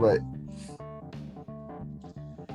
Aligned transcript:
Vai. 0.00 0.18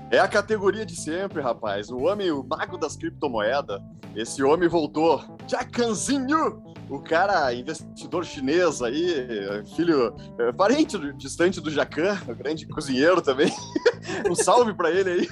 É 0.09 0.17
a 0.17 0.27
categoria 0.27 0.83
de 0.83 0.95
sempre, 0.95 1.41
rapaz. 1.41 1.91
O 1.91 1.99
homem, 1.99 2.31
o 2.31 2.43
mago 2.43 2.75
das 2.75 2.95
criptomoedas. 2.95 3.79
Esse 4.15 4.41
homem 4.41 4.67
voltou. 4.67 5.23
Jacanzinho! 5.47 6.63
O 6.89 6.99
cara, 6.99 7.53
investidor 7.53 8.25
chinês 8.25 8.81
aí, 8.81 9.63
filho, 9.75 10.15
é, 10.39 10.51
parente 10.51 10.97
distante 11.13 11.59
do 11.59 11.71
Jacan, 11.71 12.15
grande 12.35 12.67
cozinheiro 12.67 13.21
também. 13.21 13.51
um 14.29 14.35
salve 14.35 14.73
para 14.73 14.91
ele 14.91 15.09
aí. 15.09 15.29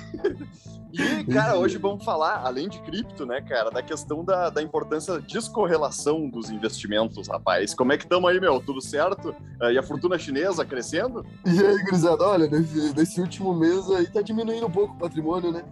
E, 0.93 1.23
cara, 1.25 1.57
hoje 1.57 1.79
vamos 1.79 2.05
falar, 2.05 2.43
além 2.45 2.69
de 2.69 2.79
cripto, 2.81 3.25
né, 3.25 3.41
cara, 3.41 3.71
da 3.71 3.81
questão 3.81 4.23
da, 4.23 4.51
da 4.51 4.61
importância 4.61 5.15
da 5.15 5.19
descorrelação 5.19 6.29
dos 6.29 6.51
investimentos, 6.51 7.27
rapaz. 7.27 7.73
Como 7.73 7.91
é 7.91 7.97
que 7.97 8.03
estamos 8.03 8.29
aí, 8.29 8.39
meu? 8.39 8.59
Tudo 8.59 8.79
certo? 8.79 9.35
E 9.59 9.77
a 9.77 9.81
fortuna 9.81 10.19
chinesa 10.19 10.63
crescendo? 10.63 11.25
E 11.45 11.65
aí, 11.65 11.83
gurizada, 11.83 12.23
olha, 12.23 12.47
nesse, 12.47 12.95
nesse 12.95 13.19
último 13.19 13.55
mês 13.55 13.89
aí 13.89 14.05
tá 14.05 14.21
diminuindo 14.21 14.67
um 14.67 14.71
pouco 14.71 14.93
o 14.93 14.97
patrimônio, 14.99 15.51
né? 15.51 15.63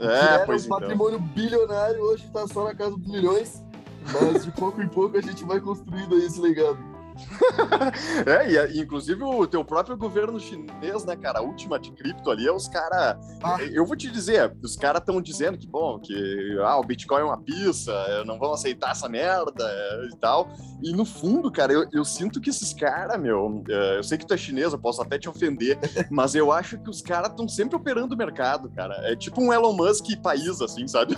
É, 0.00 0.38
pois 0.46 0.62
um 0.62 0.66
então. 0.66 0.80
patrimônio 0.80 1.18
bilionário, 1.20 2.00
hoje 2.00 2.28
tá 2.32 2.46
só 2.48 2.64
na 2.64 2.74
casa 2.74 2.96
dos 2.96 3.06
milhões, 3.06 3.62
mas 4.10 4.44
de 4.44 4.50
pouco 4.52 4.80
em 4.80 4.88
pouco 4.88 5.18
a 5.18 5.20
gente 5.20 5.44
vai 5.44 5.60
construindo 5.60 6.14
aí 6.14 6.24
esse 6.24 6.40
legado. 6.40 6.91
é, 8.26 8.70
e 8.70 8.80
inclusive 8.80 9.22
o 9.22 9.46
teu 9.46 9.64
próprio 9.64 9.96
governo 9.96 10.38
chinês, 10.40 11.04
né, 11.04 11.16
cara? 11.16 11.40
A 11.40 11.42
última 11.42 11.78
de 11.78 11.90
cripto 11.92 12.30
ali 12.30 12.46
é 12.46 12.52
os 12.52 12.68
caras. 12.68 13.16
Ah. 13.42 13.58
Eu 13.62 13.84
vou 13.84 13.96
te 13.96 14.10
dizer, 14.10 14.54
os 14.62 14.76
caras 14.76 15.00
estão 15.00 15.20
dizendo 15.20 15.58
que, 15.58 15.66
bom, 15.66 15.98
que 15.98 16.58
ah, 16.64 16.78
o 16.78 16.84
Bitcoin 16.84 17.20
é 17.20 17.24
uma 17.24 17.40
pista, 17.40 18.24
não 18.24 18.38
vão 18.38 18.52
aceitar 18.52 18.90
essa 18.92 19.08
merda 19.08 19.64
e 20.12 20.16
tal. 20.16 20.50
E 20.82 20.92
no 20.92 21.04
fundo, 21.04 21.50
cara, 21.50 21.72
eu, 21.72 21.86
eu 21.92 22.04
sinto 22.04 22.40
que 22.40 22.50
esses 22.50 22.72
caras, 22.72 23.20
meu, 23.20 23.62
é, 23.68 23.98
eu 23.98 24.02
sei 24.02 24.18
que 24.18 24.26
tu 24.26 24.34
é 24.34 24.36
chinês, 24.36 24.72
eu 24.72 24.78
posso 24.78 25.00
até 25.02 25.18
te 25.18 25.28
ofender, 25.28 25.78
mas 26.10 26.34
eu 26.34 26.50
acho 26.50 26.78
que 26.78 26.90
os 26.90 27.00
caras 27.00 27.30
estão 27.30 27.48
sempre 27.48 27.76
operando 27.76 28.14
o 28.14 28.18
mercado, 28.18 28.70
cara. 28.70 28.94
É 29.10 29.14
tipo 29.14 29.40
um 29.40 29.52
Elon 29.52 29.72
Musk 29.72 30.06
país, 30.22 30.60
assim, 30.60 30.86
sabe? 30.88 31.16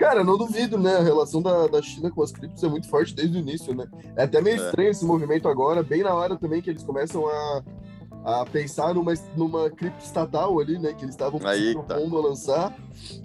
Cara, 0.00 0.24
não 0.24 0.38
duvido, 0.38 0.78
né? 0.78 0.96
A 0.96 1.02
relação 1.02 1.42
da, 1.42 1.66
da 1.66 1.82
China 1.82 2.10
com 2.10 2.22
as 2.22 2.32
criptos 2.32 2.64
é 2.64 2.68
muito 2.68 2.88
forte 2.88 3.14
desde 3.14 3.36
o 3.36 3.38
início, 3.38 3.74
né? 3.74 3.86
É 4.16 4.22
até 4.22 4.40
meio 4.40 4.58
é. 4.58 4.64
estranho 4.64 4.88
esse 4.88 5.04
movimento 5.04 5.46
agora, 5.46 5.82
bem 5.82 6.02
na 6.02 6.14
hora 6.14 6.36
também 6.36 6.62
que 6.62 6.70
eles 6.70 6.82
começam 6.82 7.28
a, 7.28 7.62
a 8.24 8.46
pensar 8.46 8.94
numa, 8.94 9.12
numa 9.36 9.68
cripto 9.68 10.02
estatal 10.02 10.58
ali, 10.58 10.78
né? 10.78 10.94
Que 10.94 11.04
eles 11.04 11.14
estavam 11.14 11.38
se 11.38 11.74
propondo 11.74 12.12
tá. 12.12 12.16
a 12.16 12.30
lançar. 12.30 12.78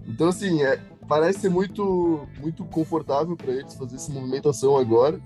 Então, 0.06 0.28
assim, 0.28 0.64
é, 0.64 0.78
parece 1.08 1.40
ser 1.40 1.50
muito, 1.50 2.28
muito 2.42 2.66
confortável 2.66 3.38
para 3.38 3.54
eles 3.54 3.74
fazer 3.74 3.96
essa 3.96 4.12
movimentação 4.12 4.76
agora. 4.76 5.18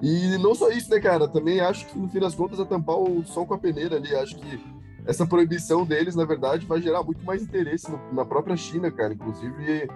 E 0.00 0.38
não 0.38 0.54
só 0.54 0.70
isso, 0.70 0.90
né, 0.90 0.98
cara? 0.98 1.28
Também 1.28 1.60
acho 1.60 1.86
que 1.88 1.98
no 1.98 2.08
fim 2.08 2.20
das 2.20 2.34
contas 2.34 2.58
é 2.58 2.64
tampar 2.64 2.96
o 2.96 3.22
sol 3.26 3.44
com 3.44 3.52
a 3.52 3.58
peneira 3.58 3.96
ali. 3.96 4.16
Acho 4.16 4.34
que 4.36 4.64
essa 5.04 5.26
proibição 5.26 5.84
deles, 5.84 6.16
na 6.16 6.24
verdade, 6.24 6.64
vai 6.64 6.80
gerar 6.80 7.02
muito 7.02 7.22
mais 7.22 7.42
interesse 7.42 7.90
no, 7.90 8.00
na 8.14 8.24
própria 8.24 8.56
China, 8.56 8.90
cara. 8.90 9.12
Inclusive 9.12 9.90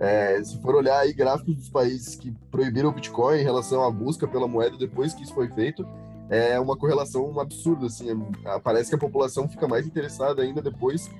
é, 0.00 0.42
se 0.42 0.60
for 0.60 0.74
olhar 0.74 0.98
aí 0.98 1.12
gráficos 1.12 1.54
dos 1.54 1.68
países 1.68 2.16
que 2.16 2.32
proibiram 2.50 2.90
o 2.90 2.92
Bitcoin 2.92 3.38
em 3.38 3.44
relação 3.44 3.82
à 3.84 3.90
busca 3.90 4.26
pela 4.26 4.48
moeda 4.48 4.76
depois 4.76 5.14
que 5.14 5.22
isso 5.22 5.34
foi 5.34 5.48
feito, 5.48 5.86
é 6.28 6.58
uma 6.58 6.76
correlação 6.76 7.38
absurda, 7.38 7.86
assim, 7.86 8.10
é, 8.44 8.58
parece 8.58 8.88
que 8.88 8.96
a 8.96 8.98
população 8.98 9.48
fica 9.48 9.68
mais 9.68 9.86
interessada 9.86 10.42
ainda 10.42 10.60
depois 10.62 11.10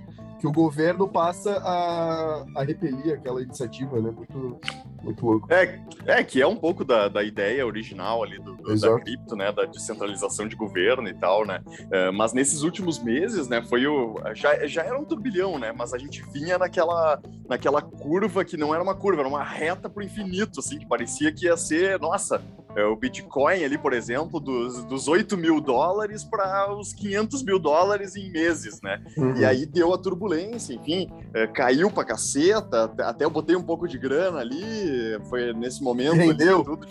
que 0.44 0.48
o 0.48 0.52
governo 0.52 1.08
passa 1.08 1.56
a, 1.56 2.44
a 2.54 2.64
repelir 2.64 3.14
aquela 3.14 3.40
iniciativa, 3.42 3.98
né? 3.98 4.10
Muito, 4.10 4.60
muito 5.02 5.24
louco. 5.24 5.50
É, 5.50 5.80
é 6.04 6.22
que 6.22 6.42
é 6.42 6.46
um 6.46 6.56
pouco 6.56 6.84
da, 6.84 7.08
da 7.08 7.22
ideia 7.22 7.66
original 7.66 8.22
ali 8.22 8.38
do, 8.38 8.54
do 8.54 8.78
da 8.78 9.00
cripto, 9.00 9.34
né? 9.34 9.50
Da 9.50 9.64
descentralização 9.64 10.46
de 10.46 10.54
governo 10.54 11.08
e 11.08 11.14
tal, 11.14 11.46
né? 11.46 11.62
É, 11.90 12.10
mas 12.10 12.34
nesses 12.34 12.60
últimos 12.60 13.02
meses, 13.02 13.48
né? 13.48 13.62
Foi 13.62 13.86
o 13.86 14.20
já, 14.34 14.66
já 14.66 14.82
era 14.82 14.98
um 14.98 15.04
turbilhão, 15.04 15.58
né? 15.58 15.72
Mas 15.72 15.94
a 15.94 15.98
gente 15.98 16.22
vinha 16.30 16.58
naquela 16.58 17.22
naquela 17.48 17.80
curva 17.80 18.44
que 18.44 18.58
não 18.58 18.74
era 18.74 18.82
uma 18.82 18.94
curva, 18.94 19.22
era 19.22 19.28
uma 19.28 19.42
reta 19.42 19.88
pro 19.88 20.02
infinito, 20.02 20.60
assim, 20.60 20.78
que 20.78 20.86
parecia 20.86 21.32
que 21.32 21.46
ia 21.46 21.56
ser, 21.56 21.98
nossa, 21.98 22.42
o 22.82 22.96
Bitcoin 22.96 23.62
ali, 23.64 23.78
por 23.78 23.92
exemplo, 23.92 24.40
dos, 24.40 24.84
dos 24.84 25.08
8 25.08 25.36
mil 25.36 25.60
dólares 25.60 26.24
para 26.24 26.74
os 26.74 26.92
500 26.92 27.42
mil 27.42 27.58
dólares 27.58 28.16
em 28.16 28.30
meses, 28.30 28.80
né? 28.82 29.02
Uhum. 29.16 29.36
E 29.36 29.44
aí 29.44 29.64
deu 29.66 29.92
a 29.94 29.98
turbulência, 29.98 30.74
enfim, 30.74 31.08
é, 31.32 31.46
caiu 31.46 31.90
pra 31.90 32.04
caceta, 32.04 32.92
até 33.00 33.24
eu 33.24 33.30
botei 33.30 33.54
um 33.54 33.62
pouco 33.62 33.86
de 33.86 33.98
grana 33.98 34.40
ali, 34.40 35.18
foi 35.28 35.52
nesse 35.52 35.82
momento. 35.82 36.16
Rendeu. 36.16 36.64
Tudo, 36.64 36.86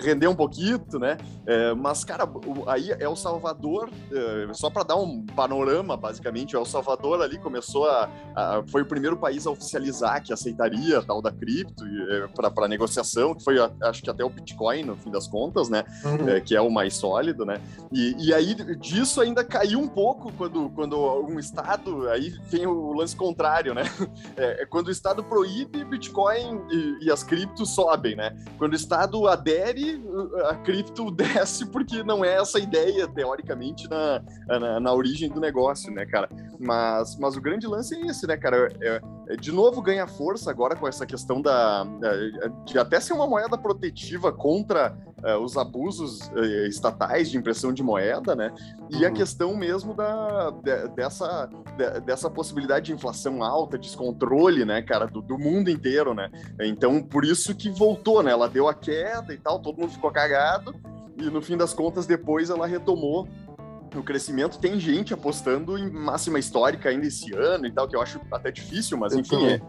rendeu 0.00 0.30
um 0.30 0.34
pouquinho, 0.34 0.80
né? 0.94 1.16
É, 1.46 1.74
mas, 1.74 2.04
cara, 2.04 2.28
aí 2.66 2.90
é 2.98 3.08
o 3.08 3.16
Salvador, 3.16 3.90
é, 4.12 4.52
só 4.54 4.70
para 4.70 4.82
dar 4.82 4.96
um 4.96 5.24
panorama, 5.26 5.96
basicamente, 5.96 6.56
é 6.56 6.58
o 6.58 6.64
Salvador 6.64 7.22
ali 7.22 7.38
começou 7.38 7.88
a, 7.88 8.10
a, 8.34 8.62
foi 8.66 8.82
o 8.82 8.86
primeiro 8.86 9.16
país 9.16 9.46
a 9.46 9.50
oficializar 9.50 10.22
que 10.22 10.32
aceitaria 10.32 10.98
a 10.98 11.02
tal 11.02 11.20
da 11.20 11.30
cripto 11.30 11.84
é, 11.84 12.28
para 12.28 12.68
negociação, 12.68 13.34
que 13.34 13.42
foi, 13.42 13.56
acho 13.82 14.02
que 14.02 14.10
até 14.10 14.24
o 14.24 14.30
Bitcoin, 14.30 14.84
no 14.84 14.96
fim 14.96 15.10
das 15.12 15.28
contas, 15.28 15.68
né? 15.68 15.84
Uhum. 16.04 16.28
É, 16.28 16.40
que 16.40 16.56
é 16.56 16.60
o 16.60 16.70
mais 16.70 16.94
sólido, 16.94 17.44
né? 17.44 17.60
E, 17.92 18.16
e 18.18 18.34
aí 18.34 18.54
disso 18.76 19.20
ainda 19.20 19.44
caiu 19.44 19.78
um 19.78 19.88
pouco 19.88 20.32
quando, 20.32 20.70
quando 20.70 20.96
um 21.22 21.38
Estado, 21.38 22.08
aí 22.08 22.30
vem 22.50 22.66
o 22.66 22.92
lance 22.92 23.14
contrário, 23.14 23.74
né? 23.74 23.82
É, 24.36 24.62
é 24.62 24.66
quando 24.66 24.86
o 24.86 24.90
Estado 24.90 25.22
proíbe 25.22 25.84
Bitcoin 25.84 26.62
e, 26.70 27.06
e, 27.06 27.10
as 27.10 27.22
criptos 27.22 27.74
sobem, 27.74 28.16
né? 28.16 28.36
Quando 28.56 28.72
o 28.72 28.76
Estado 28.76 29.26
adere, 29.28 30.02
a 30.48 30.54
cripto 30.54 31.10
desce 31.12 31.66
porque 31.66 32.02
não 32.02 32.24
é 32.24 32.34
essa 32.34 32.58
ideia, 32.58 33.06
teoricamente, 33.08 33.88
na, 33.90 34.22
na, 34.46 34.80
na 34.80 34.92
origem 34.92 35.28
do 35.28 35.40
negócio, 35.40 35.92
né, 35.92 36.06
cara? 36.06 36.28
Mas, 36.58 37.16
mas 37.18 37.36
o 37.36 37.40
grande 37.40 37.66
lance 37.66 37.94
é 37.94 38.06
esse, 38.06 38.26
né, 38.26 38.36
cara? 38.36 38.72
É, 38.80 39.00
de 39.40 39.52
novo 39.52 39.80
ganha 39.80 40.06
força 40.06 40.50
agora 40.50 40.76
com 40.76 40.86
essa 40.86 41.06
questão 41.06 41.40
da, 41.40 41.86
de 42.64 42.78
até 42.78 43.00
ser 43.00 43.12
uma 43.12 43.26
moeda 43.26 43.56
protetiva 43.56 44.32
contra 44.32 44.96
uh, 45.22 45.38
os 45.38 45.56
abusos 45.56 46.28
uh, 46.28 46.66
estatais 46.66 47.30
de 47.30 47.38
impressão 47.38 47.72
de 47.72 47.82
moeda, 47.82 48.34
né? 48.34 48.52
E 48.90 48.96
uhum. 48.96 49.06
a 49.06 49.10
questão 49.10 49.56
mesmo 49.56 49.94
da, 49.94 50.50
de, 50.50 50.88
dessa, 50.88 51.48
de, 51.76 52.00
dessa 52.00 52.28
possibilidade 52.28 52.86
de 52.86 52.92
inflação 52.92 53.42
alta, 53.42 53.78
descontrole, 53.78 54.64
né, 54.64 54.82
cara, 54.82 55.06
do, 55.06 55.22
do, 55.22 55.38
mundo 55.38 55.70
inteiro, 55.70 56.14
né? 56.14 56.30
Então, 56.60 57.02
por 57.02 57.24
isso 57.24 57.54
que 57.54 57.70
voltou, 57.70 58.22
né? 58.22 58.32
Ela 58.32 58.48
deu 58.48 58.68
a 58.68 58.74
queda 58.74 59.32
e 59.32 59.38
tal, 59.38 59.60
todo 59.60 59.78
mundo 59.78 59.92
ficou 59.92 60.10
cagado, 60.10 60.74
e 61.16 61.24
no 61.24 61.42
fim 61.42 61.56
das 61.56 61.72
contas, 61.72 62.06
depois 62.06 62.50
ela 62.50 62.66
retomou 62.66 63.28
no 63.96 64.02
crescimento. 64.02 64.58
Tem 64.58 64.78
gente 64.78 65.14
apostando 65.14 65.78
em 65.78 65.90
máxima 65.90 66.38
histórica 66.38 66.88
ainda 66.88 67.06
esse 67.06 67.32
ano 67.34 67.66
e 67.66 67.72
tal, 67.72 67.88
que 67.88 67.96
eu 67.96 68.02
acho 68.02 68.20
até 68.30 68.50
difícil, 68.50 68.98
mas 68.98 69.14
enfim, 69.14 69.46
é, 69.46 69.60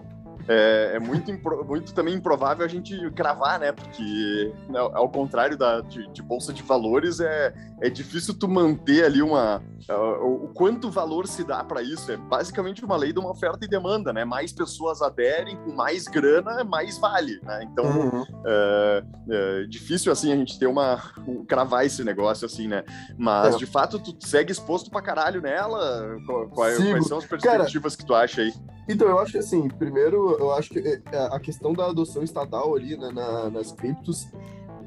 é, 0.47 0.93
é 0.95 0.99
muito, 0.99 1.31
muito 1.65 1.93
também 1.93 2.15
improvável 2.15 2.65
a 2.65 2.67
gente 2.67 2.97
cravar, 3.11 3.59
né? 3.59 3.71
Porque, 3.71 4.53
né, 4.69 4.79
ao 4.79 5.09
contrário 5.09 5.57
da, 5.57 5.81
de, 5.81 6.07
de, 6.07 6.21
bolsa 6.21 6.51
de 6.51 6.61
valores, 6.61 7.19
é, 7.19 7.53
é 7.79 7.89
difícil 7.89 8.33
tu 8.33 8.47
manter 8.47 9.05
ali 9.05 9.21
uma. 9.21 9.61
Uh, 9.89 10.45
o 10.45 10.47
quanto 10.53 10.89
valor 10.89 11.27
se 11.27 11.43
dá 11.43 11.63
para 11.63 11.81
isso. 11.81 12.11
É 12.11 12.17
basicamente 12.17 12.83
uma 12.83 12.95
lei 12.95 13.13
de 13.13 13.19
uma 13.19 13.31
oferta 13.31 13.63
e 13.65 13.67
demanda, 13.67 14.11
né? 14.11 14.25
Mais 14.25 14.51
pessoas 14.51 15.01
aderem, 15.01 15.55
com 15.57 15.73
mais 15.73 16.07
grana, 16.07 16.63
mais 16.63 16.97
vale, 16.97 17.39
né? 17.43 17.63
Então, 17.63 17.85
uhum. 17.85 18.25
é, 18.45 19.03
é, 19.29 19.63
difícil, 19.63 20.11
assim, 20.11 20.31
a 20.31 20.35
gente 20.35 20.59
ter 20.59 20.67
uma. 20.67 21.01
cravar 21.47 21.85
esse 21.85 22.03
negócio, 22.03 22.45
assim, 22.45 22.67
né? 22.67 22.83
Mas, 23.17 23.55
é. 23.55 23.57
de 23.57 23.65
fato, 23.65 23.99
tu 23.99 24.15
segue 24.27 24.51
exposto 24.51 24.89
pra 24.89 25.01
caralho 25.01 25.41
nela? 25.41 26.17
Quais, 26.53 26.77
quais 26.77 27.07
são 27.07 27.17
as 27.17 27.25
perspectivas 27.25 27.71
Cara, 27.71 27.97
que 27.97 28.05
tu 28.05 28.13
acha 28.13 28.41
aí? 28.41 28.53
Então, 28.87 29.07
eu 29.07 29.19
acho 29.19 29.31
que 29.31 29.37
assim, 29.37 29.67
primeiro, 29.69 30.32
eu 30.39 30.51
acho 30.53 30.69
que 30.69 30.79
é, 30.79 31.01
a 31.31 31.39
questão 31.39 31.73
da 31.73 31.85
adoção 31.85 32.23
estatal 32.23 32.75
ali 32.75 32.97
né, 32.97 33.11
na, 33.11 33.49
nas 33.49 33.71
criptos, 33.71 34.27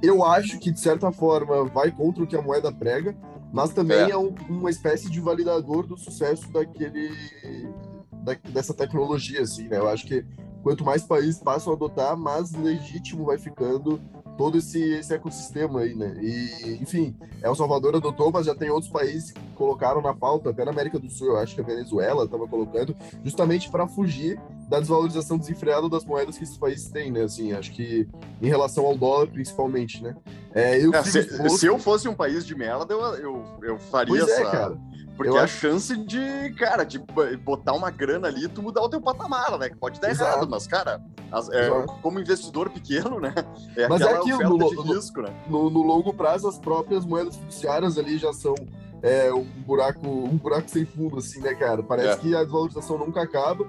eu 0.02 0.24
acho 0.24 0.58
que 0.58 0.70
de 0.70 0.80
certa 0.80 1.10
forma 1.10 1.64
vai 1.64 1.90
contra 1.90 2.22
o 2.22 2.26
que 2.26 2.36
a 2.36 2.42
moeda 2.42 2.72
prega, 2.72 3.16
mas 3.52 3.70
também 3.70 3.98
é, 3.98 4.10
é 4.10 4.16
um, 4.16 4.34
uma 4.48 4.70
espécie 4.70 5.10
de 5.10 5.20
validador 5.20 5.86
do 5.86 5.96
sucesso 5.96 6.50
daquele 6.52 7.10
da, 8.12 8.34
dessa 8.50 8.74
tecnologia, 8.74 9.42
assim, 9.42 9.68
né? 9.68 9.78
Eu 9.78 9.88
acho 9.88 10.06
que 10.06 10.24
quanto 10.62 10.84
mais 10.84 11.04
países 11.04 11.40
passam 11.40 11.72
a 11.72 11.76
adotar, 11.76 12.16
mais 12.16 12.52
legítimo 12.52 13.24
vai 13.24 13.38
ficando 13.38 14.00
todo 14.36 14.58
esse, 14.58 14.82
esse 14.94 15.14
ecossistema 15.14 15.80
aí, 15.80 15.94
né? 15.94 16.16
E, 16.20 16.78
enfim, 16.82 17.16
El 17.42 17.54
Salvador 17.54 17.94
adotou, 17.94 18.30
mas 18.30 18.46
já 18.46 18.54
tem 18.54 18.68
outros 18.68 18.90
países 18.90 19.30
que 19.30 19.40
colocaram 19.54 20.02
na 20.02 20.12
pauta, 20.12 20.50
até 20.50 20.64
na 20.64 20.72
América 20.72 20.98
do 20.98 21.08
Sul, 21.08 21.28
eu 21.28 21.36
acho 21.38 21.54
que 21.54 21.60
a 21.60 21.64
Venezuela 21.64 22.24
estava 22.24 22.46
colocando, 22.46 22.94
justamente 23.24 23.70
para 23.70 23.86
fugir 23.86 24.38
da 24.68 24.80
desvalorização 24.80 25.38
desenfreada 25.38 25.88
das 25.88 26.04
moedas 26.04 26.36
que 26.36 26.44
esses 26.44 26.56
países 26.56 26.88
têm, 26.88 27.10
né? 27.10 27.22
Assim, 27.22 27.52
acho 27.52 27.72
que 27.72 28.08
em 28.42 28.48
relação 28.48 28.84
ao 28.84 28.96
dólar, 28.96 29.28
principalmente, 29.28 30.02
né? 30.02 30.14
É, 30.54 30.84
eu 30.84 30.92
é, 30.92 31.02
se, 31.02 31.22
se, 31.50 31.66
eu 31.66 31.78
fosse 31.78 32.08
um 32.08 32.14
país 32.14 32.44
de 32.44 32.54
merda, 32.54 32.92
eu, 32.92 33.00
eu, 33.16 33.44
eu 33.62 33.78
faria 33.78 34.16
pois 34.16 34.28
é, 34.28 34.32
essa... 34.32 34.42
É, 34.42 34.50
cara 34.50 34.78
porque 35.16 35.30
eu 35.30 35.38
a 35.38 35.44
acho... 35.44 35.58
chance 35.58 35.96
de, 35.96 36.52
cara, 36.58 36.84
de 36.84 36.98
botar 37.42 37.72
uma 37.72 37.90
grana 37.90 38.28
ali 38.28 38.44
e 38.44 38.48
tu 38.48 38.62
mudar 38.62 38.82
o 38.82 38.88
teu 38.88 39.00
patamar, 39.00 39.58
né? 39.58 39.70
Que 39.70 39.76
pode 39.76 39.98
dar 39.98 40.10
Exato. 40.10 40.30
errado, 40.30 40.48
mas, 40.48 40.66
cara, 40.66 41.02
as, 41.32 41.48
é, 41.48 41.70
como 42.02 42.20
investidor 42.20 42.68
pequeno, 42.68 43.18
né? 43.18 43.34
É 43.76 43.88
mas 43.88 44.02
é 44.02 44.12
aquilo, 44.12 44.58
no, 44.58 44.82
risco, 44.82 45.22
né? 45.22 45.34
no, 45.48 45.70
no, 45.70 45.82
longo 45.82 46.12
prazo, 46.12 46.46
as 46.48 46.58
próprias 46.58 47.04
moedas 47.04 47.36
fiduciárias 47.36 47.98
ali 47.98 48.18
já 48.18 48.32
são 48.32 48.54
é, 49.02 49.32
um 49.32 49.44
buraco 49.44 50.06
um 50.06 50.36
buraco 50.36 50.68
sem 50.68 50.84
fundo, 50.84 51.18
assim, 51.18 51.40
né, 51.40 51.54
cara? 51.54 51.82
Parece 51.82 52.08
é. 52.08 52.16
que 52.16 52.34
a 52.34 52.42
desvalorização 52.42 52.98
nunca 52.98 53.22
acaba 53.22 53.66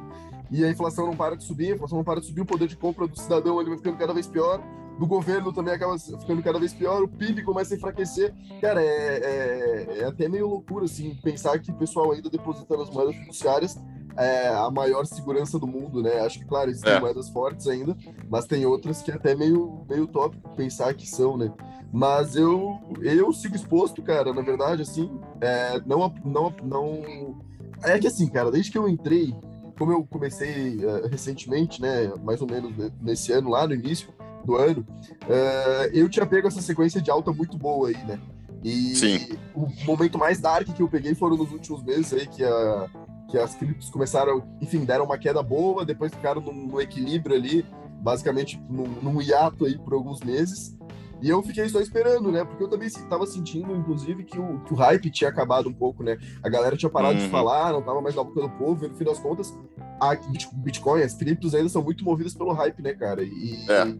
e 0.49 0.63
a 0.63 0.69
inflação 0.69 1.05
não 1.05 1.15
para 1.15 1.35
de 1.35 1.43
subir, 1.43 1.71
a 1.71 1.75
inflação 1.75 1.97
não 1.97 2.05
para 2.05 2.19
de 2.19 2.27
subir, 2.27 2.41
o 2.41 2.45
poder 2.45 2.67
de 2.67 2.75
compra 2.75 3.07
do 3.07 3.19
cidadão 3.19 3.59
ele 3.59 3.69
vai 3.69 3.77
ficando 3.77 3.97
cada 3.97 4.13
vez 4.13 4.27
pior, 4.27 4.61
do 4.97 5.05
governo 5.05 5.53
também 5.53 5.73
acaba 5.73 5.97
ficando 5.97 6.41
cada 6.41 6.59
vez 6.59 6.73
pior, 6.73 7.03
o 7.03 7.07
PIB 7.07 7.43
começa 7.43 7.73
a 7.73 7.77
enfraquecer. 7.77 8.33
Cara, 8.59 8.81
é, 8.81 8.87
é, 8.87 9.99
é 9.99 10.05
até 10.05 10.27
meio 10.27 10.47
loucura, 10.47 10.85
assim, 10.85 11.15
pensar 11.23 11.59
que 11.59 11.71
o 11.71 11.75
pessoal 11.75 12.11
ainda 12.11 12.29
deposita 12.29 12.75
nas 12.75 12.89
moedas 12.89 13.15
fiduciárias 13.15 13.77
é 14.17 14.47
a 14.47 14.69
maior 14.71 15.05
segurança 15.05 15.59
do 15.59 15.67
mundo, 15.67 16.01
né? 16.01 16.21
Acho 16.21 16.39
que, 16.39 16.45
claro, 16.45 16.71
existem 16.71 16.93
é. 16.93 16.99
moedas 16.99 17.29
fortes 17.29 17.67
ainda, 17.67 17.95
mas 18.27 18.45
tem 18.45 18.65
outras 18.65 19.01
que 19.01 19.11
é 19.11 19.13
até 19.13 19.35
meio, 19.35 19.85
meio 19.87 20.07
tópico 20.07 20.49
pensar 20.55 20.93
que 20.95 21.07
são, 21.07 21.37
né? 21.37 21.53
Mas 21.93 22.35
eu, 22.35 22.79
eu 23.01 23.31
sigo 23.31 23.55
exposto, 23.55 24.01
cara, 24.01 24.33
na 24.33 24.41
verdade, 24.41 24.81
assim, 24.81 25.19
é, 25.39 25.79
não, 25.85 26.13
não, 26.25 26.53
não... 26.63 27.39
É 27.83 27.99
que 27.99 28.07
assim, 28.07 28.27
cara, 28.27 28.51
desde 28.51 28.71
que 28.71 28.77
eu 28.77 28.89
entrei, 28.89 29.35
como 29.77 29.91
eu 29.91 30.03
comecei 30.05 30.77
uh, 30.77 31.07
recentemente, 31.07 31.81
né, 31.81 32.11
mais 32.23 32.41
ou 32.41 32.47
menos 32.47 32.73
nesse 33.01 33.31
ano, 33.31 33.49
lá 33.49 33.67
no 33.67 33.73
início 33.73 34.09
do 34.43 34.55
ano, 34.55 34.85
uh, 35.23 35.89
eu 35.93 36.09
tinha 36.09 36.25
pego 36.25 36.47
essa 36.47 36.61
sequência 36.61 37.01
de 37.01 37.11
alta 37.11 37.31
muito 37.31 37.57
boa 37.57 37.89
aí, 37.89 37.97
né? 38.05 38.19
E 38.63 38.95
Sim. 38.95 39.37
o 39.53 39.67
momento 39.85 40.17
mais 40.17 40.39
dark 40.39 40.67
que 40.67 40.81
eu 40.81 40.89
peguei 40.89 41.13
foram 41.13 41.37
nos 41.37 41.51
últimos 41.51 41.83
meses 41.83 42.11
aí, 42.13 42.27
que, 42.27 42.43
a, 42.43 42.87
que 43.29 43.37
as 43.37 43.55
criptos 43.55 43.89
começaram, 43.89 44.43
enfim, 44.59 44.83
deram 44.83 45.05
uma 45.05 45.17
queda 45.17 45.43
boa, 45.43 45.85
depois 45.85 46.11
ficaram 46.11 46.41
no, 46.41 46.51
no 46.51 46.81
equilíbrio 46.81 47.35
ali, 47.35 47.65
basicamente 48.01 48.59
num, 48.69 48.87
num 49.01 49.21
hiato 49.21 49.65
aí 49.65 49.77
por 49.77 49.93
alguns 49.93 50.21
meses. 50.21 50.75
E 51.21 51.29
eu 51.29 51.41
fiquei 51.41 51.67
só 51.67 51.79
esperando, 51.79 52.31
né? 52.31 52.43
Porque 52.43 52.63
eu 52.63 52.67
também 52.67 52.87
estava 52.87 53.25
sentindo, 53.25 53.75
inclusive, 53.75 54.23
que 54.23 54.39
o, 54.39 54.59
que 54.59 54.73
o 54.73 54.75
hype 54.75 55.09
tinha 55.09 55.29
acabado 55.29 55.67
um 55.67 55.73
pouco, 55.73 56.03
né? 56.03 56.17
A 56.43 56.49
galera 56.49 56.77
tinha 56.77 56.89
parado 56.89 57.17
uhum. 57.17 57.25
de 57.25 57.29
falar, 57.29 57.73
não 57.73 57.81
tava 57.81 58.01
mais 58.01 58.15
na 58.15 58.23
boca 58.23 58.41
do 58.41 58.49
povo, 58.49 58.85
e 58.85 58.87
no 58.87 58.95
fim 58.95 59.03
das 59.03 59.19
contas, 59.19 59.57
a 59.99 60.15
Bitcoin, 60.53 61.01
as 61.01 61.15
criptos 61.15 61.55
ainda 61.55 61.69
são 61.69 61.81
muito 61.81 62.03
movidas 62.03 62.33
pelo 62.33 62.53
hype, 62.53 62.81
né, 62.81 62.93
cara? 62.93 63.23
E, 63.23 63.65
é. 63.67 63.95